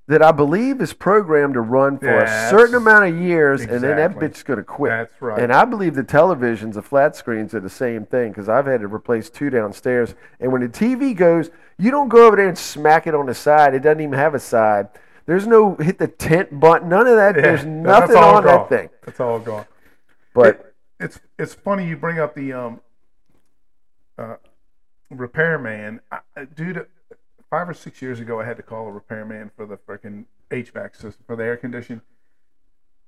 that 0.08 0.22
I 0.22 0.34
believe 0.34 0.82
is 0.82 0.92
programmed 0.92 1.54
to 1.54 1.62
run 1.62 1.98
for 1.98 2.20
a 2.20 2.50
certain 2.50 2.76
amount 2.76 3.06
of 3.06 3.18
years, 3.18 3.62
and 3.62 3.72
then 3.82 3.96
that 3.96 4.12
Exactly. 4.12 4.28
bitch's 4.28 4.44
going 4.44 4.58
to 4.58 4.64
quit. 4.66 4.90
That's 4.92 5.22
right. 5.22 5.40
And 5.42 5.54
I 5.54 5.64
believe 5.64 5.96
the 5.96 6.04
televisions, 6.04 6.74
the 6.74 6.82
flat 6.82 7.16
screens, 7.16 7.54
are 7.54 7.62
the 7.62 7.70
same 7.70 8.06
thing 8.06 8.32
because 8.32 8.50
I've 8.50 8.66
had 8.66 8.82
to 8.82 8.88
replace 8.88 9.30
two 9.30 9.50
downstairs. 9.50 10.14
And 10.42 10.52
when 10.52 10.62
the 10.62 10.68
TV 10.68 11.16
goes, 11.16 11.52
you 11.78 11.90
don't 11.90 12.10
go 12.10 12.28
over 12.28 12.36
there 12.36 12.50
and 12.50 12.58
smack 12.58 13.08
it 13.08 13.16
on 13.16 13.28
the 13.28 13.34
side. 13.34 13.74
It 13.74 13.80
doesn't 13.80 14.02
even 14.02 14.14
have 14.20 14.36
a 14.36 14.40
side. 14.40 14.90
There's 15.26 15.48
no 15.48 15.76
hit 15.76 16.00
the 16.00 16.10
tent 16.10 16.60
button. 16.60 16.90
None 16.90 17.08
of 17.08 17.16
that. 17.16 17.38
Yeah, 17.38 17.42
There's 17.42 17.66
nothing 17.66 18.18
on 18.18 18.44
gone. 18.44 18.46
that 18.46 18.68
thing. 18.68 18.90
That's 19.06 19.22
all 19.22 19.40
gone. 19.40 19.66
But 20.34 20.48
It- 20.48 20.73
it's 21.04 21.20
it's 21.38 21.54
funny 21.54 21.88
you 21.88 21.98
bring 21.98 22.20
up 22.20 22.36
the 22.36 22.54
um 22.54 22.82
uh 24.18 24.36
repairman. 25.10 26.00
I, 26.12 26.20
dude, 26.56 26.88
five 27.50 27.70
or 27.70 27.74
six 27.74 28.02
years 28.02 28.20
ago, 28.20 28.40
I 28.40 28.46
had 28.46 28.58
to 28.58 28.64
call 28.64 28.88
a 28.88 28.92
repairman 28.92 29.52
for 29.56 29.66
the 29.66 29.78
freaking 29.78 30.26
HVAC 30.50 30.96
system 30.96 31.24
for 31.28 31.36
the 31.36 31.44
air 31.44 31.58
condition. 31.58 32.02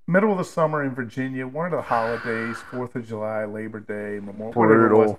Middle 0.08 0.32
of 0.32 0.38
the 0.38 0.44
summer 0.46 0.84
in 0.84 0.94
Virginia, 0.94 1.48
one 1.48 1.66
of 1.66 1.72
the 1.72 1.82
holidays, 1.82 2.58
Fourth 2.70 2.96
of 2.96 3.08
July, 3.08 3.46
Labor 3.46 3.80
Day, 3.80 4.24
Memorial, 4.24 4.54
whatever 4.54 4.92
it 4.92 4.96
was. 4.96 5.18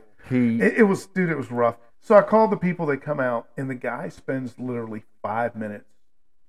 It, 0.61 0.79
it 0.79 0.83
was, 0.85 1.07
dude, 1.07 1.29
it 1.29 1.37
was 1.37 1.51
rough. 1.51 1.77
So 2.01 2.15
I 2.15 2.23
called 2.23 2.53
the 2.53 2.57
people. 2.57 2.87
They 2.87 2.97
come 2.97 3.19
out, 3.19 3.49
and 3.57 3.69
the 3.69 3.75
guy 3.75 4.09
spends 4.09 4.57
literally 4.61 5.03
five 5.23 5.57
minutes 5.57 5.87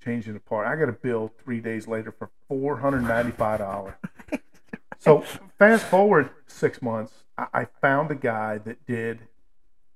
changing 0.04 0.34
the 0.36 0.40
part. 0.40 0.68
I 0.68 0.76
got 0.76 0.88
a 0.88 0.94
bill 0.94 1.32
three 1.44 1.60
days 1.60 1.88
later 1.88 2.12
for 2.12 2.30
four 2.48 2.78
hundred 2.78 3.02
ninety-five 3.02 3.58
dollars. 3.58 3.96
So 5.00 5.24
fast 5.58 5.86
forward 5.86 6.30
six 6.48 6.82
months, 6.82 7.24
I, 7.38 7.68
found 7.82 8.10
a 8.10 8.16
guy 8.16 8.58
that 8.60 8.86
did 8.86 9.20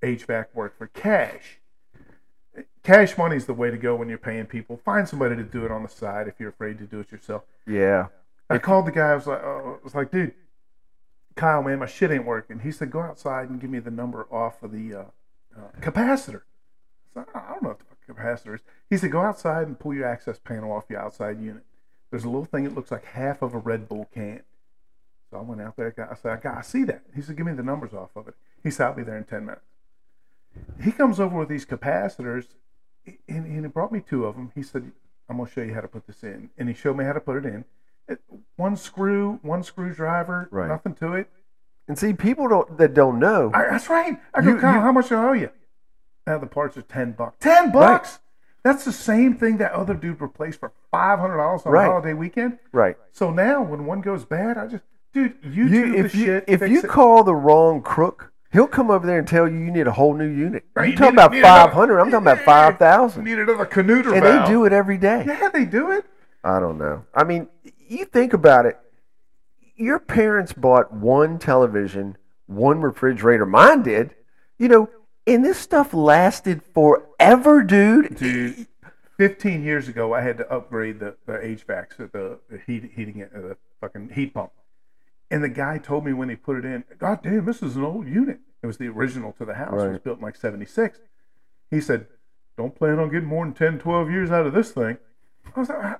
HVAC 0.03 0.47
work 0.53 0.77
for 0.77 0.87
cash. 0.87 1.59
Cash 2.83 3.17
money 3.17 3.35
is 3.35 3.45
the 3.45 3.53
way 3.53 3.71
to 3.71 3.77
go 3.77 3.95
when 3.95 4.09
you're 4.09 4.17
paying 4.17 4.45
people. 4.45 4.77
Find 4.77 5.07
somebody 5.07 5.35
to 5.35 5.43
do 5.43 5.65
it 5.65 5.71
on 5.71 5.83
the 5.83 5.89
side 5.89 6.27
if 6.27 6.35
you're 6.39 6.49
afraid 6.49 6.77
to 6.79 6.85
do 6.85 6.99
it 6.99 7.11
yourself. 7.11 7.43
yeah. 7.67 8.07
I 8.49 8.57
called 8.57 8.85
the 8.85 8.91
guy. 8.91 9.11
I 9.11 9.15
was 9.15 9.27
like, 9.27 9.41
oh, 9.41 9.79
I 9.79 9.83
was 9.83 9.95
like, 9.95 10.11
dude, 10.11 10.33
Kyle, 11.35 11.63
man, 11.63 11.79
my 11.79 11.85
shit 11.85 12.11
ain't 12.11 12.25
working. 12.25 12.59
He 12.59 12.71
said, 12.71 12.91
go 12.91 12.99
outside 12.99 13.49
and 13.49 13.61
give 13.61 13.69
me 13.69 13.79
the 13.79 13.91
number 13.91 14.27
off 14.29 14.61
of 14.61 14.73
the 14.73 14.93
uh, 14.93 15.03
uh, 15.57 15.79
capacitor. 15.79 16.41
I, 17.15 17.21
said, 17.21 17.25
I 17.33 17.51
don't 17.51 17.63
know 17.63 17.69
what 17.69 17.79
the 17.79 17.85
fuck 17.85 18.17
capacitor 18.17 18.55
is. 18.55 18.61
He 18.89 18.97
said, 18.97 19.11
go 19.11 19.21
outside 19.21 19.67
and 19.67 19.79
pull 19.79 19.93
your 19.93 20.05
access 20.05 20.37
panel 20.37 20.73
off 20.73 20.83
your 20.89 20.99
outside 20.99 21.39
unit. 21.39 21.63
There's 22.09 22.25
a 22.25 22.29
little 22.29 22.43
thing 22.43 22.65
that 22.65 22.75
looks 22.75 22.91
like 22.91 23.05
half 23.05 23.41
of 23.41 23.53
a 23.53 23.57
Red 23.57 23.87
Bull 23.87 24.09
can. 24.13 24.43
So 25.31 25.37
I 25.37 25.41
went 25.41 25.61
out 25.61 25.75
there. 25.77 25.93
I 26.11 26.15
said, 26.15 26.31
I, 26.31 26.35
got, 26.37 26.57
I 26.57 26.61
see 26.61 26.83
that. 26.83 27.03
He 27.15 27.21
said, 27.21 27.37
give 27.37 27.45
me 27.45 27.53
the 27.53 27.63
numbers 27.63 27.93
off 27.93 28.09
of 28.15 28.27
it. 28.27 28.35
He 28.63 28.69
said, 28.69 28.87
I'll 28.87 28.93
be 28.93 29.03
there 29.03 29.17
in 29.17 29.23
10 29.23 29.45
minutes. 29.45 29.65
He 30.83 30.91
comes 30.91 31.19
over 31.19 31.39
with 31.39 31.47
these 31.47 31.65
capacitors, 31.65 32.47
and, 33.07 33.17
and 33.45 33.63
he 33.65 33.67
brought 33.69 33.91
me 33.93 34.01
two 34.01 34.25
of 34.25 34.35
them. 34.35 34.51
He 34.53 34.61
said, 34.61 34.91
I'm 35.29 35.37
going 35.37 35.47
to 35.47 35.53
show 35.53 35.61
you 35.61 35.73
how 35.73 35.79
to 35.81 35.87
put 35.87 36.05
this 36.05 36.23
in. 36.23 36.49
And 36.57 36.67
he 36.67 36.75
showed 36.75 36.97
me 36.97 37.05
how 37.05 37.13
to 37.13 37.21
put 37.21 37.37
it 37.37 37.45
in. 37.45 37.63
It, 38.09 38.19
one 38.57 38.75
screw, 38.75 39.39
one 39.41 39.63
screwdriver, 39.63 40.49
Right. 40.51 40.67
nothing 40.67 40.93
to 40.95 41.13
it. 41.13 41.29
And 41.87 41.97
see, 41.97 42.11
people 42.13 42.47
don't 42.49 42.77
that 42.77 42.93
don't 42.93 43.19
know. 43.19 43.51
I, 43.53 43.63
that's 43.63 43.89
right. 43.89 44.17
I 44.33 44.41
go, 44.41 44.49
You- 44.51 44.59
Kyle, 44.59 44.75
you- 44.75 44.79
how 44.81 44.91
much 44.91 45.09
do 45.09 45.15
I 45.15 45.29
owe 45.29 45.33
you? 45.33 45.49
Now 46.27 46.37
the 46.37 46.45
parts 46.47 46.77
are 46.77 46.81
ten 46.83 47.13
bucks. 47.13 47.37
Ten 47.39 47.71
bucks. 47.71 48.19
That's 48.63 48.85
the 48.85 48.91
same 48.91 49.35
thing 49.35 49.57
that 49.57 49.71
other 49.71 49.93
dude 49.93 50.21
replaced 50.21 50.59
for 50.59 50.71
five 50.91 51.19
hundred 51.19 51.37
dollars 51.37 51.61
on 51.65 51.71
Right. 51.71 51.85
a 51.85 51.89
holiday 51.91 52.13
weekend. 52.13 52.59
Right. 52.71 52.97
So 53.11 53.31
now 53.31 53.61
when 53.63 53.85
one 53.85 54.01
goes 54.01 54.23
bad, 54.25 54.57
I 54.57 54.67
just, 54.67 54.83
dude, 55.13 55.41
YouTube 55.41 55.55
You, 55.71 55.95
if 55.95 56.15
you 56.15 56.25
shit. 56.25 56.43
if 56.47 56.61
you 56.61 56.79
it. 56.79 56.87
call 56.87 57.23
the 57.23 57.35
wrong 57.35 57.81
crook, 57.81 58.31
he'll 58.51 58.67
come 58.67 58.89
over 58.91 59.05
there 59.05 59.19
and 59.19 59.27
tell 59.27 59.47
you 59.47 59.57
you 59.57 59.71
need 59.71 59.87
a 59.87 59.91
whole 59.91 60.13
new 60.13 60.27
unit. 60.27 60.63
Right, 60.75 60.85
You 60.85 60.91
you 60.91 60.97
talking 60.97 61.13
about 61.15 61.31
need 61.31 61.39
another- 61.39 61.65
five 61.65 61.73
hundred? 61.73 61.99
I'm 61.99 62.11
talking 62.11 62.27
about 62.27 62.43
five 62.45 62.77
thousand, 62.77 63.23
need 63.25 63.39
another 63.39 63.65
canooter 63.65 64.13
and 64.13 64.23
valve. 64.23 64.47
they 64.47 64.51
do 64.53 64.65
it 64.65 64.73
every 64.73 64.97
day. 64.97 65.23
Yeah, 65.27 65.49
they 65.49 65.65
do 65.65 65.91
it. 65.91 66.05
I 66.43 66.59
don't 66.59 66.77
know. 66.77 67.05
I 67.13 67.23
mean, 67.23 67.47
you 67.87 68.05
think 68.05 68.33
about 68.33 68.65
it. 68.65 68.77
Your 69.75 69.99
parents 69.99 70.53
bought 70.53 70.93
one 70.93 71.39
television, 71.39 72.17
one 72.47 72.81
refrigerator. 72.81 73.45
Mine 73.45 73.81
did. 73.83 74.15
You 74.59 74.67
know, 74.67 74.89
and 75.25 75.43
this 75.43 75.57
stuff 75.57 75.93
lasted 75.93 76.61
forever, 76.73 77.63
dude. 77.63 78.15
Dude, 78.17 78.67
15 79.17 79.63
years 79.63 79.87
ago, 79.87 80.13
I 80.13 80.21
had 80.21 80.37
to 80.37 80.51
upgrade 80.51 80.99
the, 80.99 81.15
the 81.25 81.33
HVAC, 81.33 81.97
so 81.97 82.09
the, 82.11 82.39
the 82.49 82.59
heat, 82.65 82.91
heating, 82.95 83.23
uh, 83.23 83.27
the 83.39 83.57
fucking 83.79 84.09
heat 84.13 84.33
pump. 84.33 84.51
And 85.31 85.43
the 85.43 85.49
guy 85.49 85.77
told 85.77 86.05
me 86.05 86.13
when 86.13 86.29
he 86.29 86.35
put 86.35 86.57
it 86.57 86.65
in, 86.65 86.83
God 86.99 87.23
damn, 87.23 87.45
this 87.45 87.63
is 87.63 87.75
an 87.77 87.83
old 87.83 88.07
unit. 88.07 88.39
It 88.61 88.67
was 88.67 88.77
the 88.77 88.87
original 88.89 89.31
to 89.33 89.45
the 89.45 89.55
house. 89.55 89.81
It 89.81 89.89
was 89.89 89.99
built 89.99 90.17
in 90.19 90.23
like 90.23 90.35
76. 90.35 90.99
He 91.71 91.81
said, 91.81 92.05
Don't 92.57 92.75
plan 92.75 92.99
on 92.99 93.09
getting 93.09 93.27
more 93.29 93.45
than 93.45 93.53
10, 93.53 93.79
12 93.79 94.11
years 94.11 94.29
out 94.29 94.45
of 94.45 94.53
this 94.53 94.71
thing. 94.71 94.97
I 95.55 95.59
was 95.59 95.69
like, 95.69 95.77
"Ah." 95.81 95.97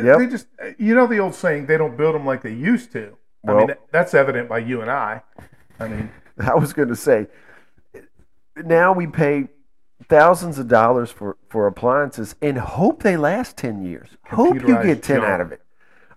Yep. 0.00 0.18
They 0.18 0.26
just, 0.26 0.46
you 0.78 0.94
know, 0.94 1.06
the 1.06 1.18
old 1.18 1.34
saying, 1.34 1.66
they 1.66 1.78
don't 1.78 1.96
build 1.96 2.14
them 2.14 2.26
like 2.26 2.42
they 2.42 2.52
used 2.52 2.92
to. 2.92 3.16
I 3.48 3.52
Well- 3.54 3.66
mean, 3.66 3.76
that's 3.90 4.12
evident 4.14 4.48
by 4.48 4.58
you 4.58 4.82
and 4.82 4.90
I. 4.90 5.22
I 5.80 5.88
mean, 5.88 6.10
I 6.38 6.54
was 6.54 6.72
going 6.74 6.88
to 6.88 6.96
say, 6.96 7.28
now 8.56 8.92
we 8.92 9.06
pay 9.06 9.48
thousands 10.08 10.58
of 10.58 10.68
dollars 10.68 11.10
for, 11.10 11.36
for 11.48 11.66
appliances 11.66 12.36
and 12.42 12.58
hope 12.58 13.02
they 13.02 13.16
last 13.16 13.56
10 13.56 13.82
years. 13.82 14.10
Hope 14.28 14.54
you 14.54 14.60
get 14.82 15.02
10 15.02 15.16
junk. 15.20 15.24
out 15.28 15.40
of 15.40 15.50
it. 15.52 15.62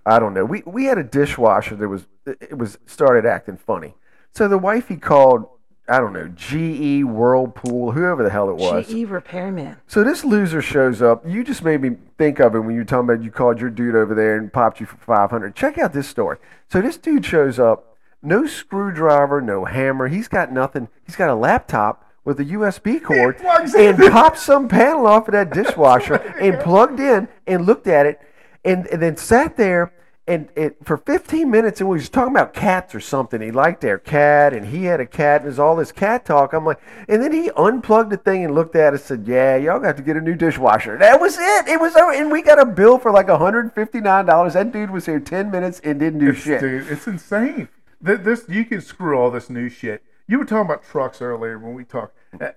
I 0.09 0.19
don't 0.19 0.33
know. 0.33 0.45
We, 0.45 0.63
we 0.65 0.85
had 0.85 0.97
a 0.97 1.03
dishwasher 1.03 1.75
that 1.75 1.87
was, 1.87 2.07
it 2.25 2.57
was 2.57 2.77
started 2.85 3.25
acting 3.25 3.57
funny. 3.57 3.95
So 4.31 4.47
the 4.47 4.57
wifey 4.57 4.97
called, 4.97 5.47
I 5.87 5.99
don't 5.99 6.13
know, 6.13 6.27
GE, 6.27 7.03
Whirlpool, 7.03 7.91
whoever 7.91 8.23
the 8.23 8.29
hell 8.29 8.49
it 8.49 8.55
was. 8.55 8.87
GE 8.87 9.09
repairman. 9.09 9.77
So 9.87 10.03
this 10.03 10.23
loser 10.23 10.61
shows 10.61 11.01
up. 11.01 11.27
You 11.27 11.43
just 11.43 11.63
made 11.63 11.81
me 11.81 11.97
think 12.17 12.39
of 12.39 12.55
it 12.55 12.59
when 12.59 12.71
you 12.71 12.81
were 12.81 12.85
talking 12.85 13.09
about 13.09 13.23
you 13.23 13.31
called 13.31 13.59
your 13.59 13.69
dude 13.69 13.95
over 13.95 14.13
there 14.13 14.37
and 14.37 14.51
popped 14.51 14.79
you 14.79 14.85
for 14.85 14.97
500. 14.97 15.55
Check 15.55 15.77
out 15.77 15.93
this 15.93 16.07
story. 16.07 16.37
So 16.71 16.81
this 16.81 16.97
dude 16.97 17.25
shows 17.25 17.59
up, 17.59 17.95
no 18.21 18.45
screwdriver, 18.45 19.41
no 19.41 19.65
hammer. 19.65 20.07
He's 20.07 20.27
got 20.27 20.51
nothing. 20.51 20.89
He's 21.05 21.15
got 21.15 21.29
a 21.29 21.35
laptop 21.35 22.05
with 22.23 22.39
a 22.39 22.45
USB 22.45 23.01
cord 23.01 23.37
plugs 23.39 23.73
and 23.73 23.99
in. 23.99 24.11
popped 24.11 24.37
some 24.37 24.67
panel 24.67 25.07
off 25.07 25.27
of 25.27 25.31
that 25.31 25.51
dishwasher 25.53 26.15
and 26.39 26.59
plugged 26.59 26.99
in 26.99 27.27
and 27.47 27.65
looked 27.65 27.87
at 27.87 28.05
it 28.05 28.21
and, 28.63 28.87
and 28.87 29.01
then 29.01 29.17
sat 29.17 29.57
there 29.57 29.93
and 30.27 30.49
it, 30.55 30.77
for 30.85 30.95
15 30.97 31.49
minutes 31.49 31.79
and 31.81 31.89
we 31.89 31.97
was 31.97 32.07
talking 32.07 32.35
about 32.35 32.53
cats 32.53 32.93
or 32.93 32.99
something. 32.99 33.41
He 33.41 33.49
liked 33.51 33.81
their 33.81 33.97
cat 33.97 34.53
and 34.53 34.67
he 34.67 34.83
had 34.83 34.99
a 34.99 35.05
cat 35.07 35.41
and 35.41 35.45
there's 35.45 35.57
all 35.57 35.75
this 35.75 35.91
cat 35.91 36.23
talk. 36.23 36.53
I'm 36.53 36.65
like, 36.65 36.79
and 37.07 37.21
then 37.23 37.31
he 37.31 37.49
unplugged 37.57 38.11
the 38.11 38.17
thing 38.17 38.45
and 38.45 38.53
looked 38.53 38.75
at 38.75 38.93
it 38.93 38.97
and 38.97 39.01
said, 39.01 39.23
yeah, 39.27 39.55
y'all 39.55 39.79
got 39.79 39.97
to 39.97 40.03
get 40.03 40.17
a 40.17 40.21
new 40.21 40.35
dishwasher. 40.35 40.97
That 40.97 41.19
was 41.19 41.37
it. 41.39 41.67
It 41.67 41.79
was 41.79 41.95
over. 41.95 42.11
And 42.11 42.31
we 42.31 42.43
got 42.43 42.59
a 42.59 42.65
bill 42.65 42.99
for 42.99 43.11
like 43.11 43.25
$159. 43.27 44.53
That 44.53 44.71
dude 44.71 44.91
was 44.91 45.05
here 45.07 45.19
10 45.19 45.49
minutes 45.49 45.79
and 45.83 45.99
didn't 45.99 46.19
do 46.19 46.29
It's- 46.29 46.43
shit. 46.43 46.61
Dude, 46.61 46.87
it's 46.87 47.07
insane. 47.07 47.67
This 48.01 48.45
you 48.47 48.63
can 48.65 48.81
screw 48.81 49.17
all 49.17 49.31
this 49.31 49.49
new 49.49 49.67
shit. 49.67 50.03
You 50.27 50.37
were 50.37 50.45
talking 50.45 50.65
about 50.71 50.83
trucks 50.83 51.21
earlier 51.21 51.57
when 51.57 51.73
we 51.73 51.83
talked. 51.83 52.15
Uh, 52.39 52.49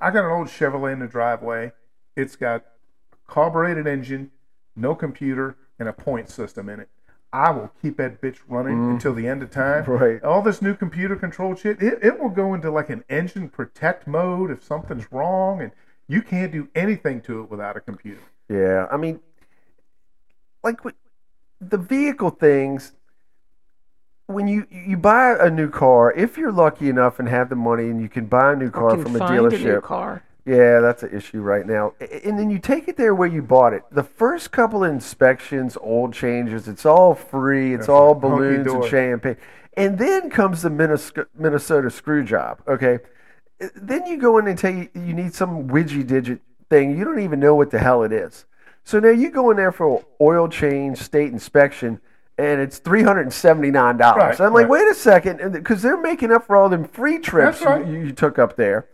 I 0.00 0.10
got 0.10 0.24
an 0.24 0.32
old 0.32 0.48
Chevrolet 0.48 0.92
in 0.92 0.98
the 0.98 1.06
driveway. 1.06 1.72
It's 2.16 2.34
got 2.36 2.64
a 3.12 3.16
carbureted 3.32 3.86
engine, 3.86 4.32
no 4.76 4.94
computer, 4.94 5.56
and 5.78 5.88
a 5.88 5.92
point 5.92 6.28
system 6.28 6.68
in 6.68 6.80
it. 6.80 6.88
I 7.32 7.50
will 7.50 7.70
keep 7.80 7.96
that 7.96 8.20
bitch 8.20 8.38
running 8.46 8.90
until 8.90 9.14
the 9.14 9.26
end 9.26 9.42
of 9.42 9.50
time. 9.50 9.84
Mm. 9.84 10.00
Right. 10.00 10.22
All 10.22 10.42
this 10.42 10.60
new 10.60 10.74
computer 10.74 11.16
controlled 11.16 11.58
shit, 11.58 11.82
it, 11.82 11.98
it 12.02 12.20
will 12.20 12.28
go 12.28 12.52
into 12.52 12.70
like 12.70 12.90
an 12.90 13.04
engine 13.08 13.48
protect 13.48 14.06
mode 14.06 14.50
if 14.50 14.62
something's 14.62 15.10
wrong, 15.10 15.62
and 15.62 15.72
you 16.08 16.20
can't 16.20 16.52
do 16.52 16.68
anything 16.74 17.22
to 17.22 17.42
it 17.42 17.50
without 17.50 17.76
a 17.76 17.80
computer. 17.80 18.20
Yeah, 18.48 18.86
I 18.90 18.98
mean, 18.98 19.20
like 20.62 20.80
the 21.60 21.78
vehicle 21.78 22.30
things. 22.30 22.92
When 24.26 24.46
you 24.46 24.66
you 24.70 24.96
buy 24.96 25.36
a 25.38 25.50
new 25.50 25.68
car, 25.68 26.12
if 26.12 26.38
you're 26.38 26.52
lucky 26.52 26.88
enough 26.88 27.18
and 27.18 27.28
have 27.28 27.48
the 27.50 27.56
money 27.56 27.84
and 27.84 28.00
you 28.00 28.08
can 28.08 28.26
buy 28.26 28.52
a 28.52 28.56
new 28.56 28.70
car 28.70 28.92
Can 28.92 29.02
from 29.02 29.16
a 29.16 29.18
find 29.18 29.38
a 29.38 29.42
new 29.42 29.48
dealership, 29.50 29.82
car. 29.82 30.22
Yeah, 30.44 30.80
that's 30.80 31.02
an 31.02 31.16
issue 31.16 31.40
right 31.40 31.66
now. 31.66 31.94
And 32.00 32.38
then 32.38 32.50
you 32.50 32.58
take 32.58 32.88
it 32.88 32.96
there 32.96 33.14
where 33.14 33.28
you 33.28 33.42
bought 33.42 33.72
it. 33.72 33.84
The 33.90 34.02
first 34.02 34.50
couple 34.50 34.84
of 34.84 34.90
inspections, 34.90 35.76
oil 35.84 36.10
changes, 36.10 36.66
it's 36.66 36.84
all 36.84 37.14
free. 37.14 37.74
It's 37.74 37.82
That's 37.82 37.88
all 37.90 38.14
balloons 38.14 38.72
and 38.72 38.84
champagne. 38.84 39.36
And 39.76 39.98
then 39.98 40.30
comes 40.30 40.62
the 40.62 40.70
Minnesota, 40.70 41.26
Minnesota 41.38 41.90
screw 41.90 42.24
job. 42.24 42.60
Okay, 42.68 42.98
uh, 43.62 43.68
then 43.74 44.06
you 44.06 44.18
go 44.18 44.38
in 44.38 44.46
and 44.46 44.58
tell 44.58 44.72
you 44.72 44.88
you 44.94 45.14
need 45.14 45.32
some 45.32 45.68
widgy 45.68 46.06
digit 46.06 46.40
thing. 46.68 46.98
You 46.98 47.04
don't 47.04 47.20
even 47.20 47.40
know 47.40 47.54
what 47.54 47.70
the 47.70 47.78
hell 47.78 48.02
it 48.02 48.12
is. 48.12 48.44
So 48.84 48.98
now 48.98 49.10
you 49.10 49.30
go 49.30 49.50
in 49.50 49.56
there 49.56 49.72
for 49.72 50.04
oil 50.20 50.48
change, 50.48 50.98
state 50.98 51.32
inspection, 51.32 52.00
and 52.36 52.60
it's 52.60 52.78
three 52.78 53.02
hundred 53.02 53.22
and 53.22 53.32
seventy 53.32 53.70
nine 53.70 53.96
dollars. 53.96 54.40
Right, 54.40 54.46
I'm 54.46 54.52
like, 54.52 54.68
right. 54.68 54.82
wait 54.82 54.88
a 54.88 54.94
second, 54.94 55.52
because 55.52 55.82
they're 55.82 56.00
making 56.00 56.32
up 56.32 56.46
for 56.46 56.56
all 56.56 56.68
them 56.68 56.84
free 56.84 57.18
trips 57.18 57.62
right. 57.62 57.86
you, 57.86 58.06
you 58.06 58.12
took 58.12 58.38
up 58.38 58.56
there. 58.56 58.88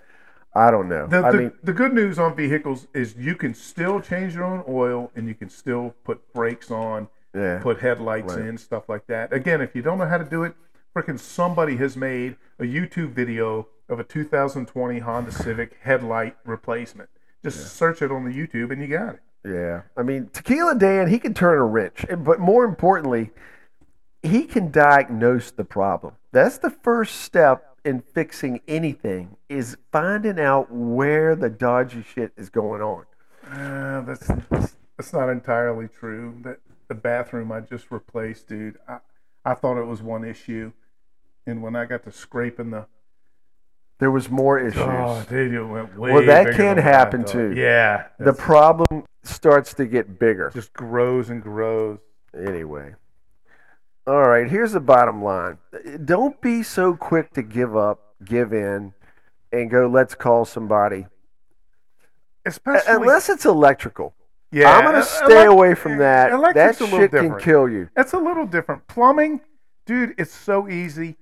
I 0.54 0.70
don't 0.70 0.88
know. 0.88 1.06
The, 1.06 1.24
I 1.24 1.30
the, 1.30 1.38
mean, 1.38 1.52
the 1.62 1.72
good 1.72 1.92
news 1.94 2.18
on 2.18 2.34
vehicles 2.34 2.86
is 2.94 3.14
you 3.16 3.34
can 3.34 3.54
still 3.54 4.00
change 4.00 4.34
your 4.34 4.44
own 4.44 4.64
oil 4.68 5.10
and 5.14 5.28
you 5.28 5.34
can 5.34 5.50
still 5.50 5.94
put 6.04 6.32
brakes 6.32 6.70
on, 6.70 7.08
Yeah. 7.34 7.60
put 7.62 7.80
headlights 7.80 8.34
Right. 8.34 8.46
in, 8.46 8.58
stuff 8.58 8.88
like 8.88 9.06
that. 9.06 9.32
Again, 9.32 9.60
if 9.60 9.74
you 9.76 9.82
don't 9.82 9.98
know 9.98 10.06
how 10.08 10.18
to 10.18 10.24
do 10.24 10.42
it, 10.44 10.54
freaking 10.96 11.18
somebody 11.18 11.76
has 11.76 11.96
made 11.96 12.36
a 12.58 12.64
YouTube 12.64 13.10
video 13.10 13.68
of 13.88 14.00
a 14.00 14.04
2020 14.04 14.98
Honda 15.00 15.32
Civic 15.32 15.76
headlight 15.82 16.36
replacement. 16.44 17.08
Just 17.44 17.76
search 17.76 18.02
it 18.02 18.10
on 18.10 18.24
the 18.24 18.30
YouTube 18.30 18.72
and 18.72 18.80
you 18.82 18.88
got 18.88 19.14
it. 19.14 19.20
Yeah, 19.44 19.82
I 19.96 20.02
mean, 20.02 20.28
Tequila 20.32 20.74
Dan, 20.74 21.08
he 21.08 21.18
can 21.18 21.32
turn 21.32 21.58
a 21.58 21.64
wrench, 21.64 22.04
but 22.18 22.40
more 22.40 22.64
importantly, 22.64 23.30
he 24.22 24.44
can 24.44 24.70
diagnose 24.72 25.52
the 25.52 25.64
problem. 25.64 26.14
That's 26.32 26.58
the 26.58 26.70
first 26.70 27.20
step 27.20 27.67
in 27.88 28.00
fixing 28.00 28.60
anything 28.68 29.36
is 29.48 29.76
finding 29.90 30.38
out 30.38 30.70
where 30.70 31.34
the 31.34 31.48
dodgy 31.48 32.02
shit 32.02 32.32
is 32.36 32.50
going 32.50 32.82
on. 32.82 33.06
Uh, 33.50 34.02
that's, 34.02 34.30
that's 34.96 35.12
not 35.12 35.30
entirely 35.30 35.88
true. 35.88 36.36
That 36.42 36.58
the 36.88 36.94
bathroom 36.94 37.50
I 37.50 37.60
just 37.60 37.90
replaced, 37.90 38.46
dude. 38.46 38.76
I, 38.86 38.98
I 39.44 39.54
thought 39.54 39.80
it 39.80 39.86
was 39.86 40.02
one 40.02 40.24
issue, 40.24 40.72
and 41.46 41.62
when 41.62 41.74
I 41.74 41.86
got 41.86 42.04
to 42.04 42.12
scraping 42.12 42.70
the 42.70 42.86
There 43.98 44.10
was 44.10 44.28
more 44.28 44.58
issues. 44.58 44.82
Oh, 44.82 45.24
dude, 45.28 45.54
it 45.54 45.64
went 45.64 45.98
way 45.98 46.12
Well, 46.12 46.26
that 46.26 46.54
can 46.54 46.76
happen, 46.76 47.24
too. 47.24 47.54
Yeah, 47.56 48.08
the 48.18 48.34
problem 48.34 49.04
starts 49.24 49.72
to 49.74 49.86
get 49.86 50.18
bigger. 50.18 50.50
just 50.52 50.72
grows 50.74 51.30
and 51.30 51.42
grows. 51.42 51.98
Anyway. 52.38 52.94
All 54.08 54.26
right, 54.26 54.50
here's 54.50 54.72
the 54.72 54.80
bottom 54.80 55.22
line. 55.22 55.58
Don't 56.06 56.40
be 56.40 56.62
so 56.62 56.94
quick 56.94 57.30
to 57.34 57.42
give 57.42 57.76
up, 57.76 58.14
give 58.24 58.54
in, 58.54 58.94
and 59.52 59.70
go, 59.70 59.86
let's 59.86 60.14
call 60.14 60.46
somebody. 60.46 61.06
Especially 62.46 62.90
Unless 62.90 63.28
it's 63.28 63.44
electrical. 63.44 64.14
yeah, 64.50 64.70
I'm 64.74 64.84
going 64.84 64.96
to 64.96 65.02
stay 65.02 65.44
elec- 65.44 65.52
away 65.52 65.74
from 65.74 65.98
that. 65.98 66.30
That 66.54 66.78
shit 66.78 67.10
can 67.10 67.38
kill 67.38 67.68
you. 67.68 67.90
That's 67.94 68.14
a 68.14 68.18
little 68.18 68.46
different. 68.46 68.86
Plumbing, 68.86 69.42
dude, 69.84 70.14
it's 70.16 70.32
so 70.32 70.70
easy. 70.70 71.18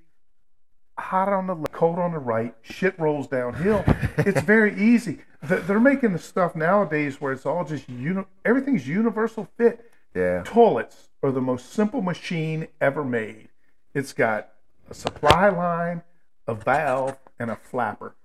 Hot 0.96 1.28
on 1.28 1.48
the 1.48 1.56
left, 1.56 1.72
cold 1.72 1.98
on 1.98 2.12
the 2.12 2.20
right, 2.20 2.54
shit 2.62 2.96
rolls 3.00 3.26
downhill. 3.26 3.82
it's 4.18 4.40
very 4.42 4.80
easy. 4.80 5.22
They're 5.42 5.80
making 5.80 6.12
the 6.12 6.20
stuff 6.20 6.54
nowadays 6.54 7.20
where 7.20 7.32
it's 7.32 7.46
all 7.46 7.64
just 7.64 7.88
uni- 7.88 8.26
everything's 8.44 8.86
universal 8.86 9.48
fit. 9.58 9.90
Yeah. 10.16 10.42
Toilets 10.44 11.10
are 11.22 11.30
the 11.30 11.40
most 11.40 11.72
simple 11.72 12.00
machine 12.02 12.68
ever 12.80 13.04
made. 13.04 13.48
It's 13.94 14.12
got 14.12 14.48
a 14.90 14.94
supply 14.94 15.48
line, 15.50 16.02
a 16.46 16.54
valve, 16.54 17.18
and 17.38 17.50
a 17.50 17.56
flapper. 17.56 18.16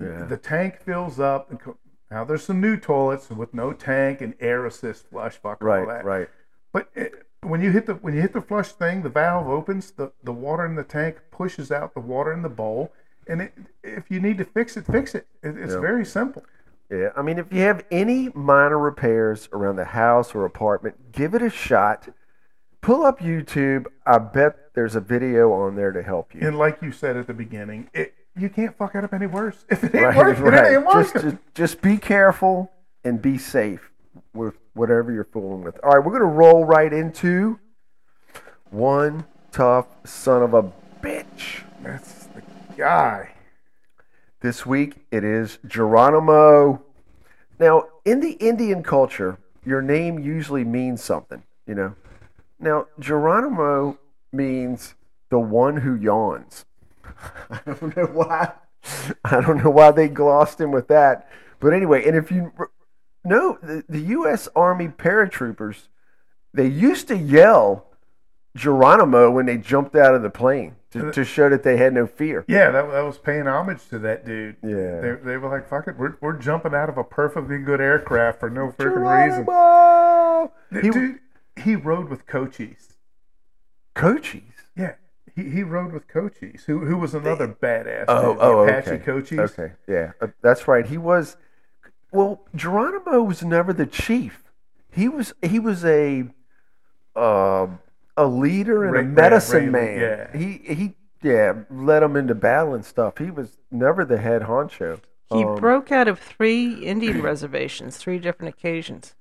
Yeah. 0.00 0.24
The 0.24 0.36
tank 0.36 0.78
fills 0.80 1.18
up. 1.18 1.50
And 1.50 1.60
co- 1.60 1.76
now 2.10 2.24
there's 2.24 2.44
some 2.44 2.60
new 2.60 2.76
toilets 2.76 3.30
with 3.30 3.52
no 3.52 3.72
tank 3.72 4.20
and 4.20 4.34
air 4.40 4.64
assist 4.66 5.08
flush, 5.10 5.34
fuck 5.34 5.60
all 5.62 5.68
Right, 5.68 5.86
that. 5.86 6.04
right. 6.04 6.28
But 6.72 6.88
it, 6.94 7.26
when 7.42 7.60
you 7.62 7.70
hit 7.72 7.86
the 7.86 7.94
when 7.94 8.14
you 8.14 8.20
hit 8.20 8.32
the 8.32 8.40
flush 8.40 8.68
thing, 8.72 9.02
the 9.02 9.08
valve 9.08 9.48
opens, 9.48 9.90
the, 9.92 10.12
the 10.22 10.32
water 10.32 10.64
in 10.66 10.74
the 10.76 10.84
tank 10.84 11.16
pushes 11.30 11.72
out 11.72 11.94
the 11.94 12.00
water 12.00 12.32
in 12.32 12.42
the 12.42 12.48
bowl, 12.48 12.92
and 13.26 13.42
it, 13.42 13.54
if 13.82 14.10
you 14.10 14.20
need 14.20 14.38
to 14.38 14.44
fix 14.44 14.76
it, 14.76 14.86
fix 14.86 15.14
it. 15.14 15.26
it 15.42 15.56
it's 15.58 15.72
Yeah. 15.74 15.80
very 15.80 16.04
simple. 16.04 16.44
Yeah, 16.90 17.10
I 17.16 17.22
mean, 17.22 17.38
if 17.38 17.52
you 17.52 17.60
have 17.60 17.84
any 17.90 18.30
minor 18.34 18.78
repairs 18.78 19.48
around 19.52 19.76
the 19.76 19.84
house 19.84 20.34
or 20.34 20.44
apartment, 20.44 21.12
give 21.12 21.34
it 21.34 21.42
a 21.42 21.50
shot. 21.50 22.08
Pull 22.80 23.04
up 23.04 23.20
YouTube. 23.20 23.86
I 24.06 24.18
bet 24.18 24.74
there's 24.74 24.96
a 24.96 25.00
video 25.00 25.52
on 25.52 25.76
there 25.76 25.92
to 25.92 26.02
help 26.02 26.34
you. 26.34 26.40
And 26.46 26.58
like 26.58 26.82
you 26.82 26.90
said 26.92 27.16
at 27.16 27.26
the 27.26 27.34
beginning, 27.34 27.88
it 27.94 28.14
you 28.36 28.48
can't 28.48 28.76
fuck 28.76 28.94
it 28.94 29.04
up 29.04 29.12
any 29.12 29.26
worse. 29.26 29.64
If 29.70 29.84
it 29.84 29.94
ain't 29.94 30.04
Right, 30.04 30.16
working, 30.16 30.44
right. 30.44 30.72
it 30.72 30.76
ain't 30.78 30.90
Just, 30.92 31.12
just, 31.14 31.36
just 31.54 31.82
be 31.82 31.96
careful 31.98 32.70
and 33.04 33.20
be 33.20 33.38
safe 33.38 33.90
with 34.32 34.54
whatever 34.74 35.12
you're 35.12 35.24
fooling 35.24 35.62
with. 35.62 35.78
All 35.84 35.90
right, 35.90 36.04
we're 36.04 36.12
gonna 36.12 36.24
roll 36.24 36.64
right 36.64 36.92
into 36.92 37.58
one 38.70 39.26
tough 39.52 39.86
son 40.04 40.42
of 40.42 40.54
a 40.54 40.72
bitch. 41.02 41.62
That's 41.82 42.26
the 42.26 42.42
guy. 42.76 43.30
This 44.40 44.64
week 44.64 44.94
it 45.10 45.22
is 45.22 45.58
Geronimo. 45.66 46.82
Now, 47.58 47.88
in 48.06 48.20
the 48.20 48.32
Indian 48.32 48.82
culture, 48.82 49.38
your 49.66 49.82
name 49.82 50.18
usually 50.18 50.64
means 50.64 51.02
something, 51.02 51.42
you 51.66 51.74
know. 51.74 51.94
Now, 52.58 52.86
Geronimo 52.98 53.98
means 54.32 54.94
the 55.28 55.38
one 55.38 55.76
who 55.78 55.94
yawns. 55.94 56.64
I 57.50 57.60
don't 57.66 57.94
know 57.94 58.06
why. 58.06 58.52
I 59.24 59.42
don't 59.42 59.62
know 59.62 59.70
why 59.70 59.90
they 59.90 60.08
glossed 60.08 60.58
him 60.58 60.70
with 60.70 60.88
that. 60.88 61.28
But 61.58 61.74
anyway, 61.74 62.06
and 62.06 62.16
if 62.16 62.30
you 62.30 62.50
know, 63.22 63.58
the, 63.62 63.84
the 63.90 64.00
U.S. 64.00 64.48
Army 64.56 64.88
paratroopers, 64.88 65.88
they 66.54 66.66
used 66.66 67.08
to 67.08 67.16
yell 67.16 67.88
Geronimo 68.56 69.30
when 69.30 69.44
they 69.44 69.58
jumped 69.58 69.94
out 69.94 70.14
of 70.14 70.22
the 70.22 70.30
plane 70.30 70.76
to, 70.90 71.12
to 71.12 71.24
show 71.24 71.48
that 71.48 71.62
they 71.62 71.76
had 71.76 71.94
no 71.94 72.06
fear. 72.06 72.44
Yeah, 72.48 72.70
that, 72.70 72.90
that 72.90 73.02
was 73.02 73.18
paying 73.18 73.46
homage 73.46 73.86
to 73.88 73.98
that 74.00 74.26
dude. 74.26 74.56
Yeah. 74.62 75.00
They, 75.00 75.14
they 75.22 75.36
were 75.36 75.48
like, 75.48 75.68
fuck 75.68 75.86
it, 75.88 75.96
we're, 75.96 76.16
we're 76.20 76.36
jumping 76.36 76.74
out 76.74 76.88
of 76.88 76.98
a 76.98 77.04
perfectly 77.04 77.58
good 77.58 77.80
aircraft 77.80 78.40
for 78.40 78.50
no 78.50 78.72
freaking 78.72 79.26
reason. 79.26 79.44
Geronimo! 79.44 80.52
He, 80.72 80.90
dude, 80.90 81.18
he 81.56 81.76
rode 81.76 82.08
with 82.08 82.26
Cochise. 82.26 82.96
Cochise. 83.94 84.42
Yeah, 84.76 84.94
he, 85.34 85.50
he 85.50 85.62
rode 85.62 85.92
with 85.92 86.08
Cochise, 86.08 86.64
who 86.66 86.86
who 86.86 86.96
was 86.96 87.14
another 87.14 87.48
badass. 87.48 88.04
Oh, 88.08 88.34
dude, 88.34 88.42
oh, 88.42 88.60
Apache 88.64 88.90
okay. 88.90 89.04
Cochise. 89.04 89.58
Okay, 89.58 89.72
yeah, 89.86 90.12
uh, 90.20 90.28
that's 90.42 90.66
right. 90.66 90.86
He 90.86 90.96
was. 90.96 91.36
Well, 92.12 92.40
Geronimo 92.54 93.22
was 93.22 93.42
never 93.42 93.72
the 93.72 93.86
chief. 93.86 94.44
He 94.90 95.08
was. 95.08 95.34
He 95.42 95.58
was 95.58 95.84
a. 95.84 96.24
Uh, 97.14 97.66
a 98.24 98.26
leader 98.26 98.84
and 98.84 98.92
Ra- 98.92 99.00
a 99.00 99.02
yeah, 99.02 99.08
medicine 99.08 99.72
Raymond, 99.72 99.72
man. 99.72 100.00
yeah. 100.00 100.36
He 100.38 100.74
he 100.74 100.94
yeah 101.22 101.54
led 101.70 102.02
him 102.02 102.16
into 102.16 102.34
battle 102.34 102.74
and 102.74 102.84
stuff. 102.84 103.18
He 103.18 103.30
was 103.30 103.58
never 103.70 104.04
the 104.04 104.18
head 104.18 104.42
honcho. 104.42 105.00
He 105.32 105.44
Um, 105.44 105.54
broke 105.56 105.92
out 105.92 106.08
of 106.08 106.18
three 106.18 106.74
Indian 106.84 107.22
reservations, 107.30 107.96
three 107.96 108.18
different 108.18 108.54
occasions. 108.54 109.14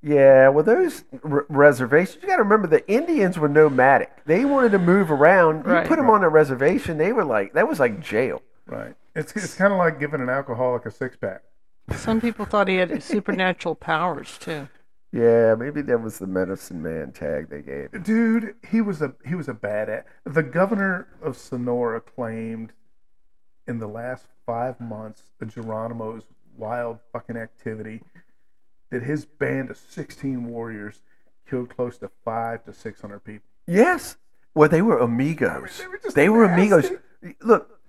Yeah, 0.00 0.48
well, 0.50 0.62
those 0.64 1.02
r- 1.24 1.44
reservations, 1.48 2.22
you 2.22 2.28
got 2.28 2.36
to 2.36 2.42
remember 2.44 2.68
the 2.68 2.88
Indians 2.88 3.36
were 3.36 3.48
nomadic. 3.48 4.24
They 4.26 4.44
wanted 4.44 4.70
to 4.72 4.78
move 4.78 5.10
around. 5.10 5.64
You 5.66 5.72
Right. 5.72 5.86
put 5.88 5.96
them 5.96 6.08
on 6.08 6.22
a 6.22 6.28
reservation, 6.28 6.98
they 6.98 7.12
were 7.12 7.24
like, 7.24 7.52
that 7.54 7.66
was 7.68 7.80
like 7.80 7.98
jail. 8.00 8.40
Right. 8.66 8.94
It's 9.16 9.32
it's 9.34 9.54
kind 9.56 9.72
of 9.72 9.78
like 9.78 9.98
giving 9.98 10.20
an 10.20 10.28
alcoholic 10.28 10.86
a 10.86 10.90
six 10.92 11.16
pack. 11.16 11.42
Some 11.96 12.20
people 12.20 12.44
thought 12.44 12.68
he 12.68 12.76
had 12.76 13.02
supernatural 13.14 13.74
powers 13.74 14.38
too. 14.38 14.68
Yeah, 15.10 15.54
maybe 15.54 15.80
that 15.82 16.02
was 16.02 16.18
the 16.18 16.26
medicine 16.26 16.82
man 16.82 17.12
tag 17.12 17.48
they 17.48 17.62
gave. 17.62 17.92
him. 17.94 18.02
Dude, 18.02 18.54
he 18.68 18.80
was 18.80 19.00
a 19.00 19.14
he 19.24 19.34
was 19.34 19.48
a 19.48 19.54
badass. 19.54 20.04
The 20.24 20.42
governor 20.42 21.08
of 21.22 21.36
Sonora 21.36 22.00
claimed 22.00 22.72
in 23.66 23.78
the 23.78 23.88
last 23.88 24.26
five 24.44 24.78
months 24.80 25.22
of 25.40 25.54
Geronimo's 25.54 26.24
wild 26.56 26.98
fucking 27.12 27.36
activity 27.36 28.02
that 28.90 29.02
his 29.02 29.24
band 29.24 29.70
of 29.70 29.78
sixteen 29.78 30.44
warriors 30.46 31.00
killed 31.48 31.74
close 31.74 31.96
to 31.98 32.10
five 32.24 32.64
to 32.64 32.72
six 32.74 33.00
hundred 33.00 33.20
people. 33.20 33.48
Yes. 33.66 34.18
Well, 34.54 34.68
they 34.68 34.82
were 34.82 34.98
amigos. 34.98 35.78
they 35.78 35.86
were 35.86 36.00
They 36.14 36.28
were 36.28 36.44
amigos. 36.44 36.90
Look, 37.42 37.80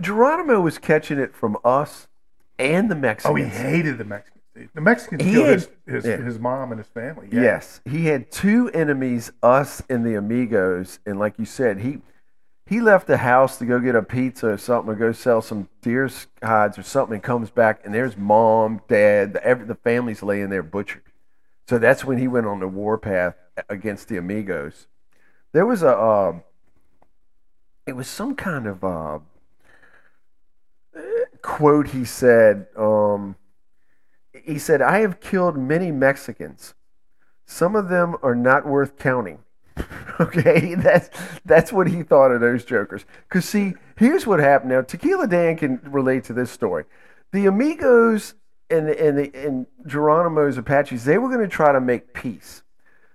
Geronimo 0.00 0.60
was 0.60 0.78
catching 0.78 1.18
it 1.18 1.34
from 1.34 1.56
us 1.64 2.06
and 2.58 2.90
the 2.90 2.94
Mexicans. 2.94 3.32
Oh, 3.32 3.34
he 3.36 3.44
hated 3.44 3.98
the 3.98 4.04
Mexicans. 4.04 4.37
The 4.74 4.80
Mexicans 4.80 5.22
He 5.22 5.32
killed 5.32 5.46
had- 5.46 5.54
his 5.54 5.68
his, 5.86 6.04
yeah. 6.06 6.16
his 6.16 6.38
mom 6.38 6.72
and 6.72 6.78
his 6.80 6.88
family. 6.88 7.28
Yeah. 7.30 7.42
Yes, 7.42 7.80
he 7.84 8.06
had 8.06 8.30
two 8.30 8.68
enemies, 8.70 9.30
us 9.42 9.82
and 9.88 10.04
the 10.04 10.14
Amigos, 10.14 10.98
and 11.06 11.18
like 11.18 11.38
you 11.38 11.44
said, 11.44 11.78
he 11.80 12.00
he 12.66 12.80
left 12.80 13.06
the 13.06 13.16
house 13.18 13.56
to 13.58 13.64
go 13.64 13.78
get 13.80 13.94
a 13.94 14.02
pizza 14.02 14.48
or 14.48 14.58
something, 14.58 14.92
or 14.92 14.96
go 14.96 15.12
sell 15.12 15.40
some 15.40 15.68
deer 15.80 16.10
hides 16.42 16.76
or 16.78 16.82
something, 16.82 17.14
and 17.14 17.22
comes 17.22 17.50
back 17.50 17.80
and 17.84 17.94
there's 17.94 18.16
mom, 18.16 18.82
dad, 18.88 19.32
the, 19.32 19.44
every, 19.44 19.64
the 19.64 19.74
family's 19.74 20.22
laying 20.22 20.50
there 20.50 20.62
butchered. 20.62 21.02
So 21.66 21.78
that's 21.78 22.04
when 22.04 22.18
he 22.18 22.28
went 22.28 22.46
on 22.46 22.60
the 22.60 22.68
warpath 22.68 23.36
against 23.70 24.08
the 24.08 24.18
Amigos. 24.18 24.86
There 25.52 25.64
was 25.64 25.82
a, 25.82 25.98
um, 25.98 26.42
it 27.86 27.96
was 27.96 28.06
some 28.06 28.34
kind 28.34 28.66
of 28.66 28.84
uh, 28.84 29.20
quote 31.42 31.88
he 31.88 32.04
said. 32.04 32.66
Um, 32.76 33.36
he 34.48 34.58
said, 34.58 34.82
"I 34.82 35.00
have 35.00 35.20
killed 35.20 35.56
many 35.56 35.92
Mexicans." 35.92 36.74
Some 37.46 37.76
of 37.76 37.88
them 37.88 38.16
are 38.22 38.34
not 38.34 38.66
worth 38.66 38.98
counting. 38.98 39.40
okay, 40.20 40.74
that's 40.74 41.10
that's 41.44 41.72
what 41.72 41.88
he 41.88 42.02
thought 42.02 42.32
of 42.32 42.40
those 42.40 42.64
jokers. 42.64 43.04
Cause 43.28 43.44
see, 43.44 43.74
here's 43.96 44.26
what 44.26 44.40
happened. 44.40 44.70
Now, 44.70 44.82
Tequila 44.82 45.26
Dan 45.26 45.56
can 45.56 45.80
relate 45.84 46.24
to 46.24 46.32
this 46.32 46.50
story. 46.50 46.84
The 47.32 47.46
Amigos 47.46 48.34
and 48.70 48.88
and 48.88 49.18
the 49.18 49.32
and 49.34 49.66
Geronimo's 49.86 50.58
Apaches, 50.58 51.04
they 51.04 51.18
were 51.18 51.28
going 51.28 51.40
to 51.40 51.48
try 51.48 51.72
to 51.72 51.80
make 51.80 52.12
peace. 52.14 52.62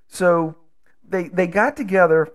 So 0.07 0.55
they 1.07 1.27
they 1.27 1.47
got 1.47 1.75
together, 1.75 2.31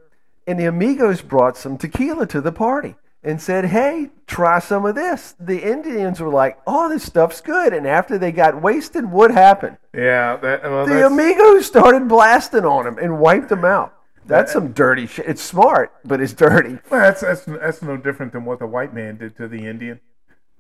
and 0.47 0.59
the 0.59 0.67
Amigos 0.67 1.23
brought 1.23 1.57
some 1.57 1.79
tequila 1.79 2.27
to 2.27 2.41
the 2.41 2.53
party 2.53 2.97
and 3.23 3.41
said, 3.41 3.67
"Hey, 3.67 4.11
try 4.27 4.59
some 4.59 4.85
of 4.87 4.95
this." 4.95 5.35
The 5.39 5.61
Indians 5.61 6.21
were 6.21 6.29
like, 6.31 6.59
"Oh, 6.67 6.89
this 6.89 7.05
stuff's 7.05 7.41
good." 7.41 7.73
And 7.73 7.87
after 7.87 8.19
they 8.19 8.33
got 8.33 8.63
wasted, 8.63 9.11
what 9.11 9.31
happened? 9.31 9.79
Yeah. 9.95 10.37
That, 10.37 10.63
well, 10.63 10.87
The 10.87 11.07
Amigos 11.07 11.67
started 11.67 12.09
blasting 12.09 12.65
on 12.65 12.87
him 12.87 12.99
and 12.99 13.19
wiped 13.19 13.51
him 13.51 13.65
out. 13.65 13.95
That's 14.29 14.53
some 14.53 14.73
dirty 14.73 15.07
shit. 15.07 15.27
It's 15.27 15.43
smart, 15.43 15.91
but 16.05 16.21
it's 16.21 16.35
dirty. 16.35 16.79
Well, 16.91 17.01
that's 17.01 17.23
that's 17.23 17.45
that's 17.45 17.83
no 17.83 17.97
different 17.97 18.33
than 18.33 18.45
what 18.45 18.59
the 18.59 18.67
white 18.67 18.93
man 18.93 19.17
did 19.17 19.37
to 19.39 19.49
the 19.49 19.67
Indian. 19.67 20.01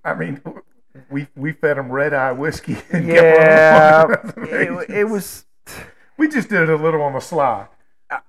I 0.05 0.14
mean, 0.14 0.40
we 1.11 1.29
we 1.37 1.53
fed 1.53 1.77
him 1.77 1.92
red 1.92 2.14
eye 2.14 2.33
whiskey. 2.33 2.79
And 2.90 3.07
Yeah, 3.07 4.07
kept 4.07 4.25
him 4.25 4.42
on 4.42 4.49
the 4.51 4.79
it, 4.81 4.90
it 4.90 5.05
was. 5.05 5.44
We 6.16 6.29
just 6.29 6.49
did 6.49 6.62
it 6.62 6.71
a 6.71 6.77
little 6.77 7.03
on 7.03 7.12
the 7.12 7.21
sly. 7.21 7.68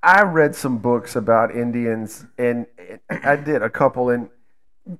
I- 0.03 0.23
read 0.23 0.55
some 0.55 0.77
books 0.79 1.15
about 1.15 1.55
Indians, 1.55 2.25
and 2.37 2.65
I 3.09 3.35
did 3.37 3.61
a 3.61 3.69
couple, 3.69 4.09
and 4.09 4.29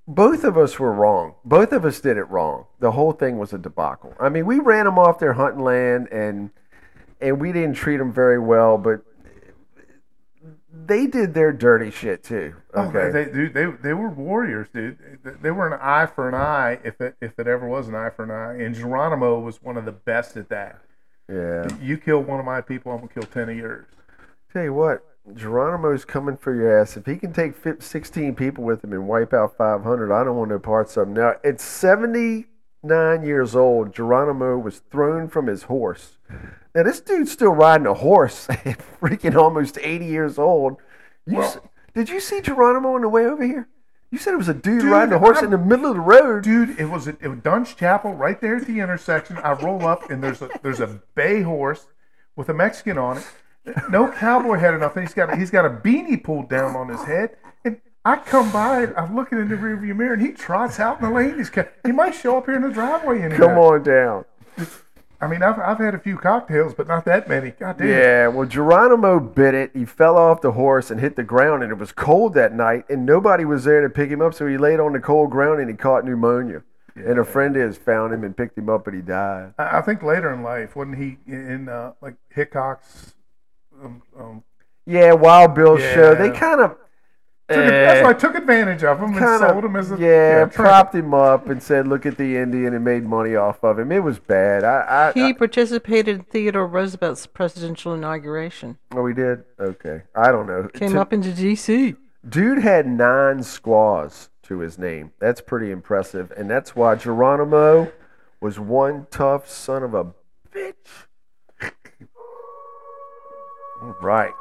both 0.08 0.44
of 0.44 0.58
us 0.58 0.80
were 0.80 0.94
wrong. 0.94 1.36
Both 1.44 1.72
of 1.74 1.84
us 1.86 2.00
did 2.00 2.18
it 2.18 2.24
wrong. 2.30 2.66
The 2.80 2.92
whole 2.92 3.12
thing 3.12 3.38
was 3.40 3.52
a 3.54 3.58
debacle. 3.58 4.14
I 4.20 4.30
mean, 4.30 4.46
we 4.46 4.60
ran 4.60 4.86
them 4.86 4.98
off 5.00 5.20
their 5.20 5.34
hunting 5.34 5.64
land, 5.64 6.08
and 6.12 6.52
and 7.22 7.42
we 7.42 7.52
didn't 7.52 7.74
treat 7.76 7.98
them 7.98 8.14
very 8.14 8.40
well, 8.40 8.78
but 8.78 9.02
they 10.72 11.08
did 11.08 11.34
their 11.34 11.52
dirty 11.52 11.92
shit 11.92 12.24
too. 12.24 12.56
Oh, 12.74 12.84
Okay. 12.88 13.10
they, 13.12 13.26
dude, 13.26 13.54
they 13.54 13.66
they 13.66 13.94
were 13.94 14.10
warriors, 14.10 14.68
dude. 14.74 14.98
They- 15.24 15.32
They 15.42 15.52
were 15.52 15.68
an 15.68 15.78
eye 15.82 16.06
for 16.06 16.30
an 16.30 16.36
eye, 16.36 16.80
if 16.84 17.02
it 17.02 17.16
if 17.22 17.38
it 17.38 17.48
ever 17.48 17.68
was 17.68 17.88
an 17.88 17.96
eye 17.96 18.10
for 18.12 18.24
an 18.24 18.32
eye. 18.32 18.64
And 18.64 18.74
Geronimo 18.76 19.40
was 19.40 19.62
one 19.62 19.76
of 19.78 19.86
the 19.86 19.92
best 19.92 20.38
at 20.38 20.50
that. 20.50 20.80
yeah. 21.28 21.68
You 21.82 21.98
kill 21.98 22.22
one 22.24 22.40
of 22.40 22.46
my 22.46 22.62
people, 22.62 22.92
I'm 22.92 23.00
gonna 23.00 23.10
kill 23.10 23.24
ten 23.24 23.50
of 23.50 23.56
yours. 23.58 23.86
Tell 24.54 24.64
you 24.64 24.74
what, 24.74 25.06
Geronimo's 25.36 26.06
coming 26.06 26.38
for 26.38 26.54
your 26.56 26.80
ass. 26.82 26.98
If 26.98 27.06
he 27.06 27.18
can 27.18 27.34
take 27.34 27.56
fif- 27.56 27.84
16 27.84 28.36
people 28.36 28.64
with 28.64 28.84
him 28.84 28.94
and 28.94 29.08
wipe 29.08 29.34
out 29.34 29.56
500, 29.58 30.12
I 30.12 30.24
don't 30.24 30.38
want 30.38 30.50
no 30.50 30.60
parts 30.60 30.98
of 30.98 31.08
him. 31.08 31.14
Now, 31.14 31.36
at 31.44 31.60
79 31.62 33.24
years 33.24 33.56
old, 33.56 33.94
Geronimo 33.94 34.58
was 34.58 34.80
thrown 34.92 35.28
from 35.28 35.48
his 35.48 35.64
horse. 35.64 36.18
Now, 36.74 36.84
this 36.84 37.00
dude's 37.00 37.32
still 37.32 37.52
riding 37.52 37.88
a 37.88 37.94
horse 37.94 38.50
at 38.50 38.80
freaking 39.02 39.36
almost 39.36 39.78
80 39.82 40.06
years 40.06 40.38
old. 40.40 40.78
You 41.26 41.38
Well- 41.38 41.48
s- 41.48 41.60
did 41.94 42.10
you 42.10 42.20
see 42.20 42.40
Geronimo 42.42 42.96
on 42.96 43.02
the 43.02 43.10
way 43.10 43.26
over 43.26 43.44
here? 43.44 43.68
You 44.12 44.18
said 44.18 44.34
it 44.34 44.38
was 44.38 44.48
a 44.50 44.54
dude, 44.56 44.82
Dude, 44.82 44.92
riding 44.92 45.14
a 45.14 45.20
horse 45.20 45.38
I'm- 45.38 45.46
in 45.46 45.52
the 45.52 45.58
middle 45.60 45.88
of 45.88 45.96
the 45.96 46.02
road. 46.02 46.44
Dude, 46.44 46.80
it 46.80 46.86
was 46.86 47.08
it 47.08 47.22
was 47.28 47.40
Dunce 47.40 47.76
Chapel 47.76 48.14
right 48.14 48.40
there 48.42 48.56
at 48.56 48.66
the 48.66 48.80
intersection. 48.80 49.38
I 49.38 49.52
roll 49.54 49.86
up 49.86 50.10
and 50.10 50.24
there's 50.24 50.42
a 50.42 50.50
there's 50.64 50.80
a 50.80 51.00
bay 51.14 51.42
horse 51.44 51.86
with 52.36 52.50
a 52.50 52.54
Mexican 52.54 52.98
on 52.98 53.18
it, 53.18 53.28
No 53.90 54.12
cowboy 54.12 54.58
hat 54.58 54.74
or 54.74 54.78
nothing. 54.78 55.04
He's 55.04 55.14
got 55.14 55.34
a, 55.34 55.36
he's 55.36 55.52
got 55.52 55.66
a 55.66 55.70
beanie 55.70 56.24
pulled 56.24 56.50
down 56.50 56.76
on 56.76 56.90
his 56.90 57.04
head. 57.04 57.38
And 57.64 57.80
I 58.06 58.16
come 58.18 58.52
by, 58.52 58.88
I'm 58.96 59.16
looking 59.16 59.38
in 59.38 59.50
the 59.50 59.56
rearview 59.56 59.96
mirror, 59.96 60.14
and 60.14 60.22
he 60.22 60.32
trots 60.32 60.80
out 60.80 61.00
in 61.00 61.06
the 61.06 61.12
lane. 61.12 61.38
He's 61.38 61.52
he 61.86 61.92
might 61.92 62.16
show 62.16 62.38
up 62.38 62.46
here 62.46 62.56
in 62.56 62.62
the 62.62 62.72
driveway. 62.72 63.22
Any 63.22 63.36
Come 63.36 63.58
on 63.58 63.84
down. 63.84 64.26
I 65.22 65.28
mean, 65.28 65.44
I've, 65.44 65.60
I've 65.60 65.80
had 65.80 65.94
a 65.94 66.00
few 66.00 66.18
cocktails, 66.18 66.74
but 66.74 66.88
not 66.88 67.04
that 67.06 67.28
many. 67.28 67.52
God 67.52 67.78
damn. 67.78 67.88
Yeah, 67.90 68.28
well, 68.30 68.48
Geronimo 68.48 69.20
bit 69.20 69.54
it. 69.54 69.72
He 69.74 69.84
fell 69.84 70.18
off 70.18 70.40
the 70.40 70.54
horse 70.54 70.90
and 70.90 71.02
hit 71.02 71.18
the 71.18 71.24
ground, 71.24 71.62
and 71.62 71.72
it 71.74 71.78
was 71.78 71.92
cold 71.92 72.34
that 72.36 72.54
night, 72.54 72.86
and 72.90 73.06
nobody 73.06 73.44
was 73.44 73.66
there 73.66 73.82
to 73.82 73.90
pick 73.90 74.10
him 74.10 74.22
up, 74.22 74.34
so 74.34 74.48
he 74.48 74.58
laid 74.58 74.80
on 74.80 74.94
the 74.94 75.00
cold 75.00 75.30
ground 75.30 75.60
and 75.60 75.70
he 75.70 75.76
caught 75.76 76.06
pneumonia. 76.06 76.64
And 76.96 77.20
a 77.20 77.26
friend 77.26 77.56
of 77.56 77.62
his 77.62 77.78
found 77.78 78.14
him 78.14 78.24
and 78.24 78.36
picked 78.36 78.58
him 78.58 78.70
up, 78.70 78.86
but 78.86 78.94
he 78.94 79.02
died. 79.02 79.54
I, 79.58 79.80
I 79.80 79.82
think 79.82 80.04
later 80.04 80.34
in 80.34 80.42
life, 80.42 80.76
wasn't 80.76 80.98
he 80.98 81.18
in 81.28 81.68
uh, 81.70 81.94
like 82.02 82.16
Hickok's? 82.30 83.14
Um, 83.84 84.02
um, 84.18 84.44
Yeah, 84.86 85.14
Wild 85.14 85.54
Bill's 85.56 85.82
show. 85.82 86.16
They 86.16 86.32
kind 86.32 86.62
of. 86.62 86.72
took 87.50 87.58
ad- 87.58 87.70
that's 87.70 88.04
why 88.04 88.10
I 88.10 88.14
took 88.14 88.36
advantage 88.36 88.84
of 88.84 89.00
him 89.00 89.10
and 89.10 89.18
kind 89.18 89.40
sold 89.40 89.64
him 89.66 89.76
as 89.76 89.92
a 89.92 89.98
yeah, 89.98 90.40
trinket. 90.42 90.54
propped 90.56 90.94
him 90.96 91.14
up 91.14 91.48
and 91.50 91.62
said, 91.64 91.88
"Look 91.88 92.06
at 92.06 92.18
the 92.18 92.38
Indian," 92.38 92.74
and 92.76 92.84
made 92.86 93.04
money 93.04 93.36
off 93.36 93.64
of 93.64 93.80
him. 93.80 93.92
It 93.92 94.04
was 94.04 94.20
bad. 94.20 94.64
I, 94.64 95.10
I, 95.10 95.12
He 95.14 95.26
I 95.30 95.34
participated 95.34 96.16
in 96.18 96.24
Theodore 96.26 96.68
Roosevelt's 96.68 97.26
presidential 97.28 97.94
inauguration. 97.94 98.78
oh, 98.96 99.02
we 99.02 99.14
did. 99.14 99.44
Okay, 99.60 100.04
I 100.16 100.32
don't 100.32 100.46
know. 100.48 100.68
Came 100.74 100.92
To- 100.94 101.02
up 101.02 101.12
into 101.14 101.32
D.C. 101.34 101.96
Dude 102.28 102.60
had 102.60 102.86
nine 102.86 103.42
squaws 103.44 104.30
to 104.44 104.60
his 104.60 104.78
name. 104.78 105.12
That's 105.20 105.42
pretty 105.42 105.72
impressive, 105.72 106.32
and 106.38 106.50
that's 106.50 106.76
why 106.76 106.96
Geronimo 106.96 107.92
was 108.42 108.60
one 108.60 109.08
tough 109.10 109.50
son 109.50 109.84
of 109.84 109.94
a 109.94 110.14
bitch. 110.54 111.08
All 113.82 113.96
right, 114.02 114.34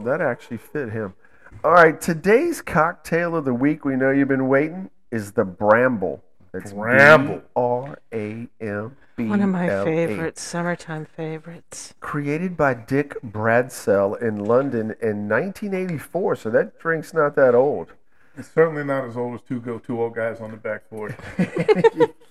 that 0.00 0.20
actually 0.20 0.56
fit 0.56 0.90
him. 0.90 1.14
All 1.62 1.72
right, 1.72 2.00
today's 2.00 2.60
cocktail 2.60 3.36
of 3.36 3.44
the 3.44 3.54
week. 3.54 3.84
We 3.84 3.94
know 3.94 4.10
you've 4.10 4.26
been 4.26 4.48
waiting. 4.48 4.90
Is 5.12 5.32
the 5.32 5.44
Bramble. 5.44 6.24
That's 6.52 6.72
Bramble. 6.72 7.42
R 7.54 8.00
A 8.12 8.48
M 8.60 8.96
B. 9.16 9.26
One 9.26 9.42
of 9.42 9.48
my 9.50 9.68
favorite 9.84 10.38
summertime 10.38 11.06
favorites. 11.06 11.94
Created 12.00 12.56
by 12.56 12.74
Dick 12.74 13.14
Bradsell 13.22 14.20
in 14.20 14.44
London 14.44 14.96
in 15.00 15.28
1984, 15.28 16.36
so 16.36 16.50
that 16.50 16.78
drink's 16.80 17.14
not 17.14 17.36
that 17.36 17.54
old. 17.54 17.92
It's 18.36 18.50
certainly 18.50 18.82
not 18.82 19.04
as 19.04 19.16
old 19.16 19.36
as 19.36 19.42
two 19.42 19.60
go 19.60 19.78
two 19.78 20.02
old 20.02 20.16
guys 20.16 20.40
on 20.40 20.50
the 20.50 20.56
back 20.56 20.90
porch. 20.90 21.14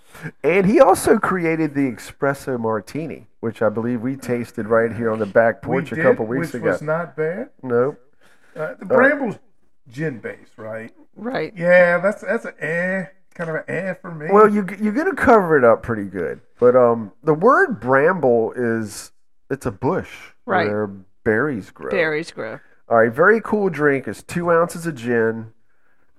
And 0.44 0.66
he 0.66 0.80
also 0.80 1.18
created 1.20 1.74
the 1.74 1.92
espresso 1.92 2.60
martini, 2.60 3.28
which 3.40 3.62
I 3.62 3.70
believe 3.70 4.02
we 4.02 4.16
tasted 4.16 4.68
right 4.68 4.92
here 4.94 5.12
on 5.12 5.20
the 5.20 5.26
back 5.26 5.62
porch 5.62 5.92
a 5.92 6.02
couple 6.02 6.26
weeks 6.26 6.54
which 6.54 6.62
ago. 6.62 6.72
was 6.72 6.82
not 6.82 7.16
bad. 7.16 7.50
nope. 7.62 8.00
Uh, 8.56 8.76
the 8.80 8.86
Bramble's 8.86 9.40
gin 9.90 10.20
based, 10.20 10.58
right? 10.58 10.92
Right. 11.16 11.54
Yeah, 11.56 11.98
that's 12.00 12.22
that's 12.22 12.46
an 12.46 12.54
eh, 12.60 13.06
kind 13.34 13.50
of 13.50 13.56
an 13.58 13.64
eh 13.68 13.94
for 13.96 14.12
me. 14.12 14.28
Well, 14.32 14.48
you 14.48 14.66
you're 14.80 14.94
gonna 14.94 15.16
cover 15.16 15.58
it 15.58 15.64
up 15.64 15.82
pretty 15.84 16.06
good, 16.06 16.40
but 16.60 16.76
um, 16.76 17.12
the 17.24 17.34
word 17.34 17.80
bramble 17.80 18.54
is 18.56 19.12
it's 19.50 19.66
a 19.66 19.72
bush 19.72 20.12
Right. 20.46 20.68
where 20.68 20.88
berries 21.24 21.72
grow. 21.72 21.90
Berries 21.90 22.32
grow. 22.32 22.60
All 22.90 22.98
right, 22.98 23.12
very 23.12 23.42
cool 23.42 23.70
drink. 23.70 24.08
is 24.08 24.22
two 24.24 24.52
ounces 24.52 24.86
of 24.86 24.96
gin, 24.96 25.54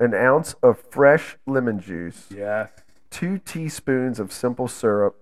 an 0.00 0.14
ounce 0.14 0.54
of 0.62 0.78
fresh 0.90 1.37
lemon 1.46 1.78
juice, 1.78 2.26
yes. 2.35 2.70
Two 3.14 3.38
teaspoons 3.38 4.18
of 4.18 4.33
simple 4.33 4.66
syrup, 4.66 5.14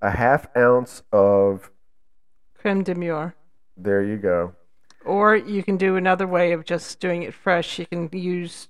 a 0.00 0.12
half 0.12 0.46
ounce 0.56 1.02
of 1.12 1.72
Creme 2.54 2.84
de 2.84 2.94
mure. 2.94 3.34
there 3.76 4.00
you 4.02 4.16
go. 4.16 4.54
Or 5.04 5.34
you 5.34 5.64
can 5.64 5.76
do 5.76 5.96
another 5.96 6.28
way 6.28 6.52
of 6.52 6.64
just 6.64 7.00
doing 7.00 7.24
it 7.24 7.34
fresh. 7.34 7.80
You 7.80 7.86
can 7.86 8.08
use 8.12 8.68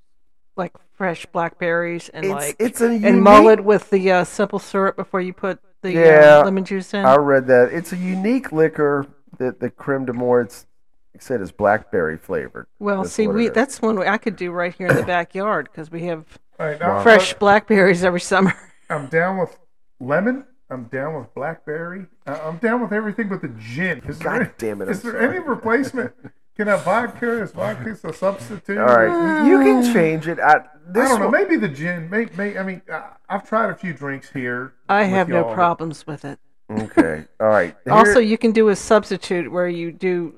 like 0.57 0.73
fresh 0.97 1.27
blackberries 1.27 2.09
and 2.09 2.25
It's 2.25 2.33
like 2.33 2.57
it's 2.59 2.81
a 2.81 2.87
and 2.87 3.23
mull 3.23 3.49
it 3.51 3.63
with 3.63 3.91
the 3.91 4.11
uh, 4.11 4.25
simple 4.25 4.59
syrup 4.59 4.97
before 4.97 5.21
you 5.21 5.35
put 5.35 5.61
the 5.83 5.93
Yeah, 5.93 6.39
uh, 6.41 6.45
lemon 6.45 6.65
juice 6.65 6.95
in. 6.95 7.05
I 7.05 7.17
read 7.17 7.47
that 7.49 7.73
it's 7.73 7.93
a 7.93 7.97
unique 7.99 8.53
liquor 8.53 9.07
that 9.39 9.61
the 9.61 9.69
creme 9.69 10.07
de 10.07 10.15
mure. 10.15 10.41
It's 10.41 10.67
like 11.15 11.23
I 11.23 11.25
said 11.27 11.41
is 11.43 11.53
blackberry 11.53 12.17
flavored. 12.17 12.69
well, 12.79 13.03
That's 13.03 13.13
see, 13.15 13.27
what 13.27 13.35
it 13.35 13.37
we 13.37 13.47
is. 13.49 13.53
that's 13.53 13.83
one 13.83 13.99
way 13.99 14.09
I 14.09 14.17
could 14.17 14.37
do 14.37 14.51
right 14.51 14.75
here 14.75 14.87
in 14.87 14.97
the 14.97 15.03
backyard 15.03 15.69
because 15.71 15.91
we 15.91 16.05
have 16.05 16.25
All 16.63 16.69
right, 16.69 16.79
now, 16.81 17.03
fresh 17.03 17.35
blackberries 17.35 18.05
every 18.05 18.21
summer. 18.21 18.55
I'm 18.89 19.07
down 19.09 19.39
with 19.39 19.59
lemon. 19.99 20.45
I'm 20.71 20.85
down 20.85 21.19
with 21.19 21.35
blackberry. 21.35 22.07
Uh, 22.25 22.39
I'm 22.45 22.59
down 22.59 22.81
with 22.81 22.93
everything 22.93 23.29
but 23.29 23.43
the 23.43 23.49
gin. 23.49 23.99
Is 24.07 24.19
God 24.19 24.39
there, 24.43 24.55
damn 24.59 24.81
it, 24.81 24.89
Is 24.89 25.05
I'm 25.05 25.11
there 25.13 25.21
sorry. 25.23 25.37
any 25.39 25.45
replacement? 25.45 26.13
Can 26.57 26.69
a 26.69 26.77
vodka 26.77 27.43
is 27.43 27.51
vodka 27.51 27.97
a 28.05 28.13
substitute? 28.13 28.79
All 28.79 28.85
right, 28.87 29.45
you 29.45 29.59
can 29.59 29.93
change 29.93 30.29
it. 30.29 30.39
I, 30.39 30.61
this 30.87 31.07
I 31.07 31.09
don't 31.09 31.19
know. 31.21 31.29
one- 31.31 31.33
Maybe 31.33 31.57
the 31.57 31.69
gin. 31.69 32.09
May, 32.09 32.27
may, 32.37 32.57
I 32.57 32.63
mean, 32.63 32.81
uh, 32.91 33.03
I've 33.29 33.47
tried 33.49 33.71
a 33.71 33.75
few 33.75 33.93
drinks 33.93 34.31
here. 34.31 34.75
I 34.89 35.03
have 35.03 35.29
no 35.29 35.41
y'all. 35.47 35.55
problems 35.55 36.07
with 36.07 36.25
it. 36.25 36.39
Okay, 36.71 37.25
all 37.41 37.49
right. 37.49 37.75
Here- 37.85 37.93
Also, 37.93 38.21
you 38.21 38.39
can 38.39 38.53
do 38.53 38.69
a 38.69 38.77
substitute 38.77 39.51
where 39.51 39.67
you 39.69 39.91
do 39.91 40.37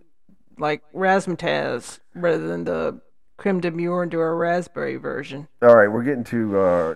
like 0.56 0.82
razzmatazz 0.94 1.98
rather 2.14 2.46
than 2.46 2.64
the 2.64 3.00
creme 3.36 3.60
de 3.60 3.70
mure 3.70 4.02
into 4.02 4.20
a 4.20 4.32
raspberry 4.32 4.96
version. 4.96 5.48
all 5.62 5.76
right, 5.76 5.88
we're 5.88 6.02
getting 6.02 6.24
too 6.24 6.58
uh, 6.58 6.94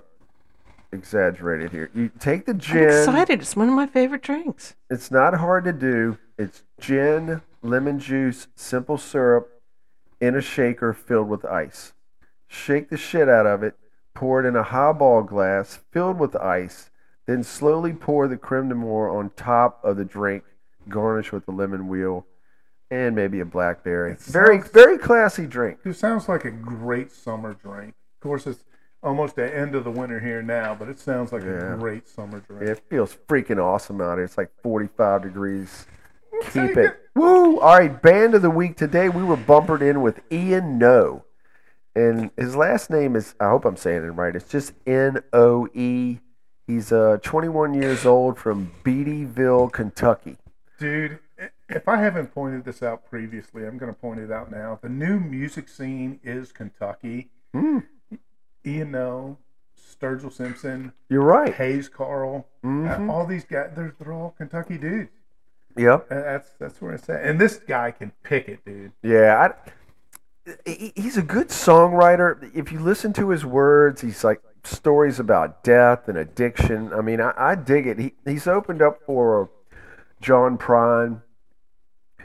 exaggerated 0.92 1.70
here. 1.70 1.90
You 1.94 2.10
take 2.18 2.46
the 2.46 2.54
gin. 2.54 2.84
I'm 2.84 2.88
excited. 2.88 3.40
It's 3.40 3.56
one 3.56 3.68
of 3.68 3.74
my 3.74 3.86
favorite 3.86 4.22
drinks. 4.22 4.74
It's 4.90 5.10
not 5.10 5.34
hard 5.34 5.64
to 5.64 5.72
do. 5.72 6.18
It's 6.38 6.62
gin, 6.80 7.42
lemon 7.62 7.98
juice, 7.98 8.48
simple 8.54 8.98
syrup 8.98 9.62
in 10.20 10.34
a 10.34 10.40
shaker 10.40 10.92
filled 10.92 11.28
with 11.28 11.44
ice. 11.44 11.92
Shake 12.46 12.88
the 12.88 12.96
shit 12.96 13.28
out 13.28 13.46
of 13.46 13.62
it, 13.62 13.76
pour 14.14 14.40
it 14.40 14.48
in 14.48 14.56
a 14.56 14.62
highball 14.62 15.22
glass 15.22 15.80
filled 15.90 16.18
with 16.18 16.34
ice, 16.36 16.90
then 17.26 17.42
slowly 17.42 17.92
pour 17.92 18.26
the 18.26 18.36
creme 18.36 18.68
de 18.68 18.74
mure 18.74 19.10
on 19.10 19.30
top 19.30 19.80
of 19.84 19.96
the 19.96 20.04
drink, 20.04 20.44
garnish 20.88 21.30
with 21.30 21.44
the 21.44 21.52
lemon 21.52 21.88
wheel 21.88 22.26
and 22.90 23.14
maybe 23.14 23.40
a 23.40 23.44
blackberry. 23.44 24.16
Very 24.20 24.58
sounds- 24.60 24.70
very 24.72 24.98
classy 24.98 25.46
drink. 25.46 25.80
It 25.84 25.94
sounds 25.94 26.28
like 26.28 26.44
a 26.44 26.50
great 26.50 27.12
summer 27.12 27.54
drink. 27.54 27.94
Of 28.16 28.20
course, 28.22 28.46
it's 28.46 28.64
almost 29.02 29.36
the 29.36 29.54
end 29.56 29.74
of 29.74 29.84
the 29.84 29.90
winter 29.90 30.18
here 30.20 30.42
now, 30.42 30.74
but 30.74 30.88
it 30.88 30.98
sounds 30.98 31.32
like 31.32 31.42
Yeah. 31.44 31.74
a 31.74 31.76
great 31.76 32.08
summer 32.08 32.40
drink. 32.40 32.62
It 32.62 32.82
feels 32.90 33.16
freaking 33.28 33.62
awesome 33.62 34.00
out 34.00 34.16
here. 34.16 34.24
It's 34.24 34.38
like 34.38 34.50
45 34.62 35.22
degrees. 35.22 35.86
Keep 36.52 36.76
it. 36.76 36.78
it. 36.78 37.00
Woo! 37.14 37.58
All 37.58 37.78
right, 37.78 38.00
band 38.02 38.34
of 38.34 38.42
the 38.42 38.50
week 38.50 38.76
today. 38.76 39.08
We 39.08 39.24
were 39.24 39.36
bumpered 39.36 39.82
in 39.82 40.02
with 40.02 40.20
Ian 40.32 40.78
Noe. 40.78 41.24
And 41.96 42.30
his 42.36 42.54
last 42.54 42.90
name 42.90 43.16
is, 43.16 43.34
I 43.40 43.48
hope 43.48 43.64
I'm 43.64 43.76
saying 43.76 44.04
it 44.04 44.08
right, 44.10 44.36
it's 44.36 44.48
just 44.48 44.72
N 44.86 45.20
O 45.32 45.68
E. 45.74 46.18
He's 46.66 46.92
uh, 46.92 47.18
21 47.22 47.74
years 47.74 48.04
old 48.06 48.38
from 48.38 48.70
Beattyville, 48.84 49.72
Kentucky. 49.72 50.36
Dude, 50.78 51.18
if 51.68 51.88
I 51.88 51.96
haven't 51.96 52.34
pointed 52.34 52.64
this 52.64 52.82
out 52.82 53.08
previously, 53.08 53.66
I'm 53.66 53.78
going 53.78 53.92
to 53.92 53.98
point 53.98 54.20
it 54.20 54.30
out 54.32 54.50
now. 54.50 54.78
The 54.82 54.88
new 54.88 55.20
music 55.20 55.68
scene 55.68 56.20
is 56.22 56.52
Kentucky. 56.52 57.30
Hmm. 57.52 57.78
Ian 58.66 58.90
Noe, 58.92 59.38
Sturgill 59.78 60.32
Simpson, 60.32 60.92
You're 61.08 61.22
right. 61.22 61.54
Hayes 61.54 61.88
Carll, 61.88 62.46
uh, 62.64 63.06
all 63.08 63.26
these 63.26 63.44
guys, 63.44 63.70
they're, 63.74 63.94
they're 63.98 64.12
all 64.12 64.34
Kentucky 64.36 64.76
dudes. 64.76 65.10
Yep. 65.76 66.06
Uh, 66.10 66.14
That's 66.14 66.50
that's 66.58 66.82
where 66.82 66.92
it's 66.94 67.08
at. 67.08 67.22
And 67.24 67.40
this 67.40 67.58
guy 67.58 67.92
can 67.92 68.12
pick 68.24 68.48
it, 68.48 68.64
dude. 68.64 68.92
Yeah, 69.02 69.52
I, 70.46 70.60
he's 70.66 71.16
a 71.16 71.22
good 71.22 71.48
songwriter. 71.48 72.50
If 72.54 72.72
you 72.72 72.80
listen 72.80 73.12
to 73.14 73.30
his 73.30 73.44
words, 73.44 74.00
he's 74.00 74.24
like 74.24 74.40
stories 74.64 75.20
about 75.20 75.62
death 75.62 76.08
and 76.08 76.18
addiction. 76.18 76.92
I 76.92 77.00
mean, 77.00 77.20
I, 77.20 77.32
I 77.36 77.54
dig 77.54 77.86
it. 77.86 77.98
He, 77.98 78.14
he's 78.24 78.46
opened 78.48 78.82
up 78.82 79.00
for 79.06 79.50
John 80.20 80.58
Prine, 80.58 81.22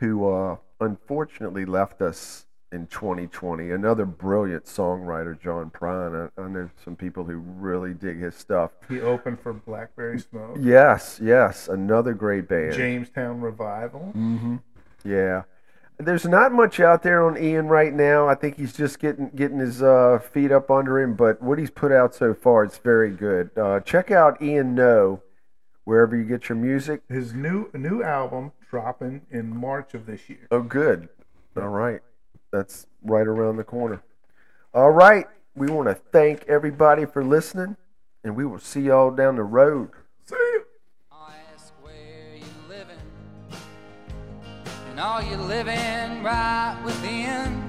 who 0.04 0.30
uh, 0.30 0.58
unfortunately 0.82 1.64
left 1.64 2.02
us 2.02 2.46
in 2.74 2.88
2020. 2.88 3.72
Another 3.72 4.06
brilliant 4.06 4.66
songwriter, 4.66 5.40
John 5.40 5.70
Prine. 5.70 6.30
I, 6.38 6.42
I 6.42 6.48
know 6.50 6.70
some 6.84 6.98
people 6.98 7.24
who 7.24 7.38
really 7.38 7.94
dig 7.94 8.20
his 8.20 8.36
stuff. 8.36 8.72
He 8.90 9.00
opened 9.00 9.40
for 9.40 9.54
Blackberry 9.54 10.20
Smoke, 10.20 10.58
Yes, 10.60 11.22
yes, 11.24 11.70
another 11.70 12.14
great 12.14 12.50
band. 12.50 12.74
Jamestown 12.74 13.40
Revival. 13.40 14.12
Mm-hmm. 14.14 14.58
Yeah. 15.06 15.44
There's 16.00 16.26
not 16.26 16.52
much 16.52 16.82
out 16.82 17.02
there 17.04 17.24
on 17.24 17.42
Ian 17.42 17.68
right 17.68 17.94
now. 17.94 18.28
I 18.28 18.36
think 18.36 18.58
he's 18.58 18.74
just 18.74 19.00
getting 19.00 19.30
getting 19.30 19.60
his 19.60 19.82
uh, 19.82 20.20
feet 20.34 20.52
up 20.52 20.70
under 20.70 21.00
him, 21.00 21.14
but 21.14 21.42
what 21.42 21.60
he's 21.60 21.70
put 21.70 21.94
out 21.94 22.14
so 22.14 22.34
far, 22.34 22.66
it's 22.66 22.80
very 22.80 23.12
good. 23.12 23.52
Uh, 23.58 23.80
check 23.80 24.12
out 24.12 24.42
Ian 24.42 24.76
Noe 24.76 25.22
wherever 25.84 26.16
you 26.16 26.24
get 26.24 26.50
your 26.50 26.58
music. 26.58 27.02
His 27.10 27.34
new 27.34 27.70
new 27.74 28.04
album 28.04 28.52
dropping 28.70 29.22
in 29.30 29.56
March 29.56 29.94
of 29.94 30.06
this 30.06 30.30
year. 30.30 30.48
Oh, 30.52 30.62
good. 30.62 31.10
All 31.56 31.68
right. 31.68 32.02
That's 32.52 32.88
right 33.04 33.28
around 33.28 33.58
the 33.58 33.64
corner. 33.64 34.02
All 34.74 34.92
right. 34.92 35.28
We 35.56 35.68
want 35.68 35.88
to 35.88 35.94
thank 35.94 36.46
everybody 36.48 37.06
for 37.06 37.24
listening, 37.24 37.78
and 38.24 38.36
we 38.36 38.44
will 38.46 38.60
see 38.60 38.82
y'all 38.82 39.12
down 39.12 39.36
the 39.36 39.44
road. 39.44 39.92
See 40.26 40.36
you. 40.36 40.64
I 41.12 41.36
ask 41.54 41.72
where 41.84 42.36
you 42.36 42.46
living, 42.68 42.98
and 44.90 45.00
are 45.00 45.22
you 45.22 45.38
living 45.38 46.24
right 46.24 46.82
within? 46.84 47.62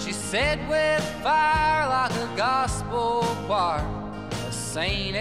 She 0.00 0.12
said 0.12 0.66
with 0.66 1.04
fire 1.22 1.88
like 1.88 2.12
a 2.12 2.36
gospel 2.36 3.20
choir, 3.46 3.84
a 4.30 4.52
saint 4.52 5.14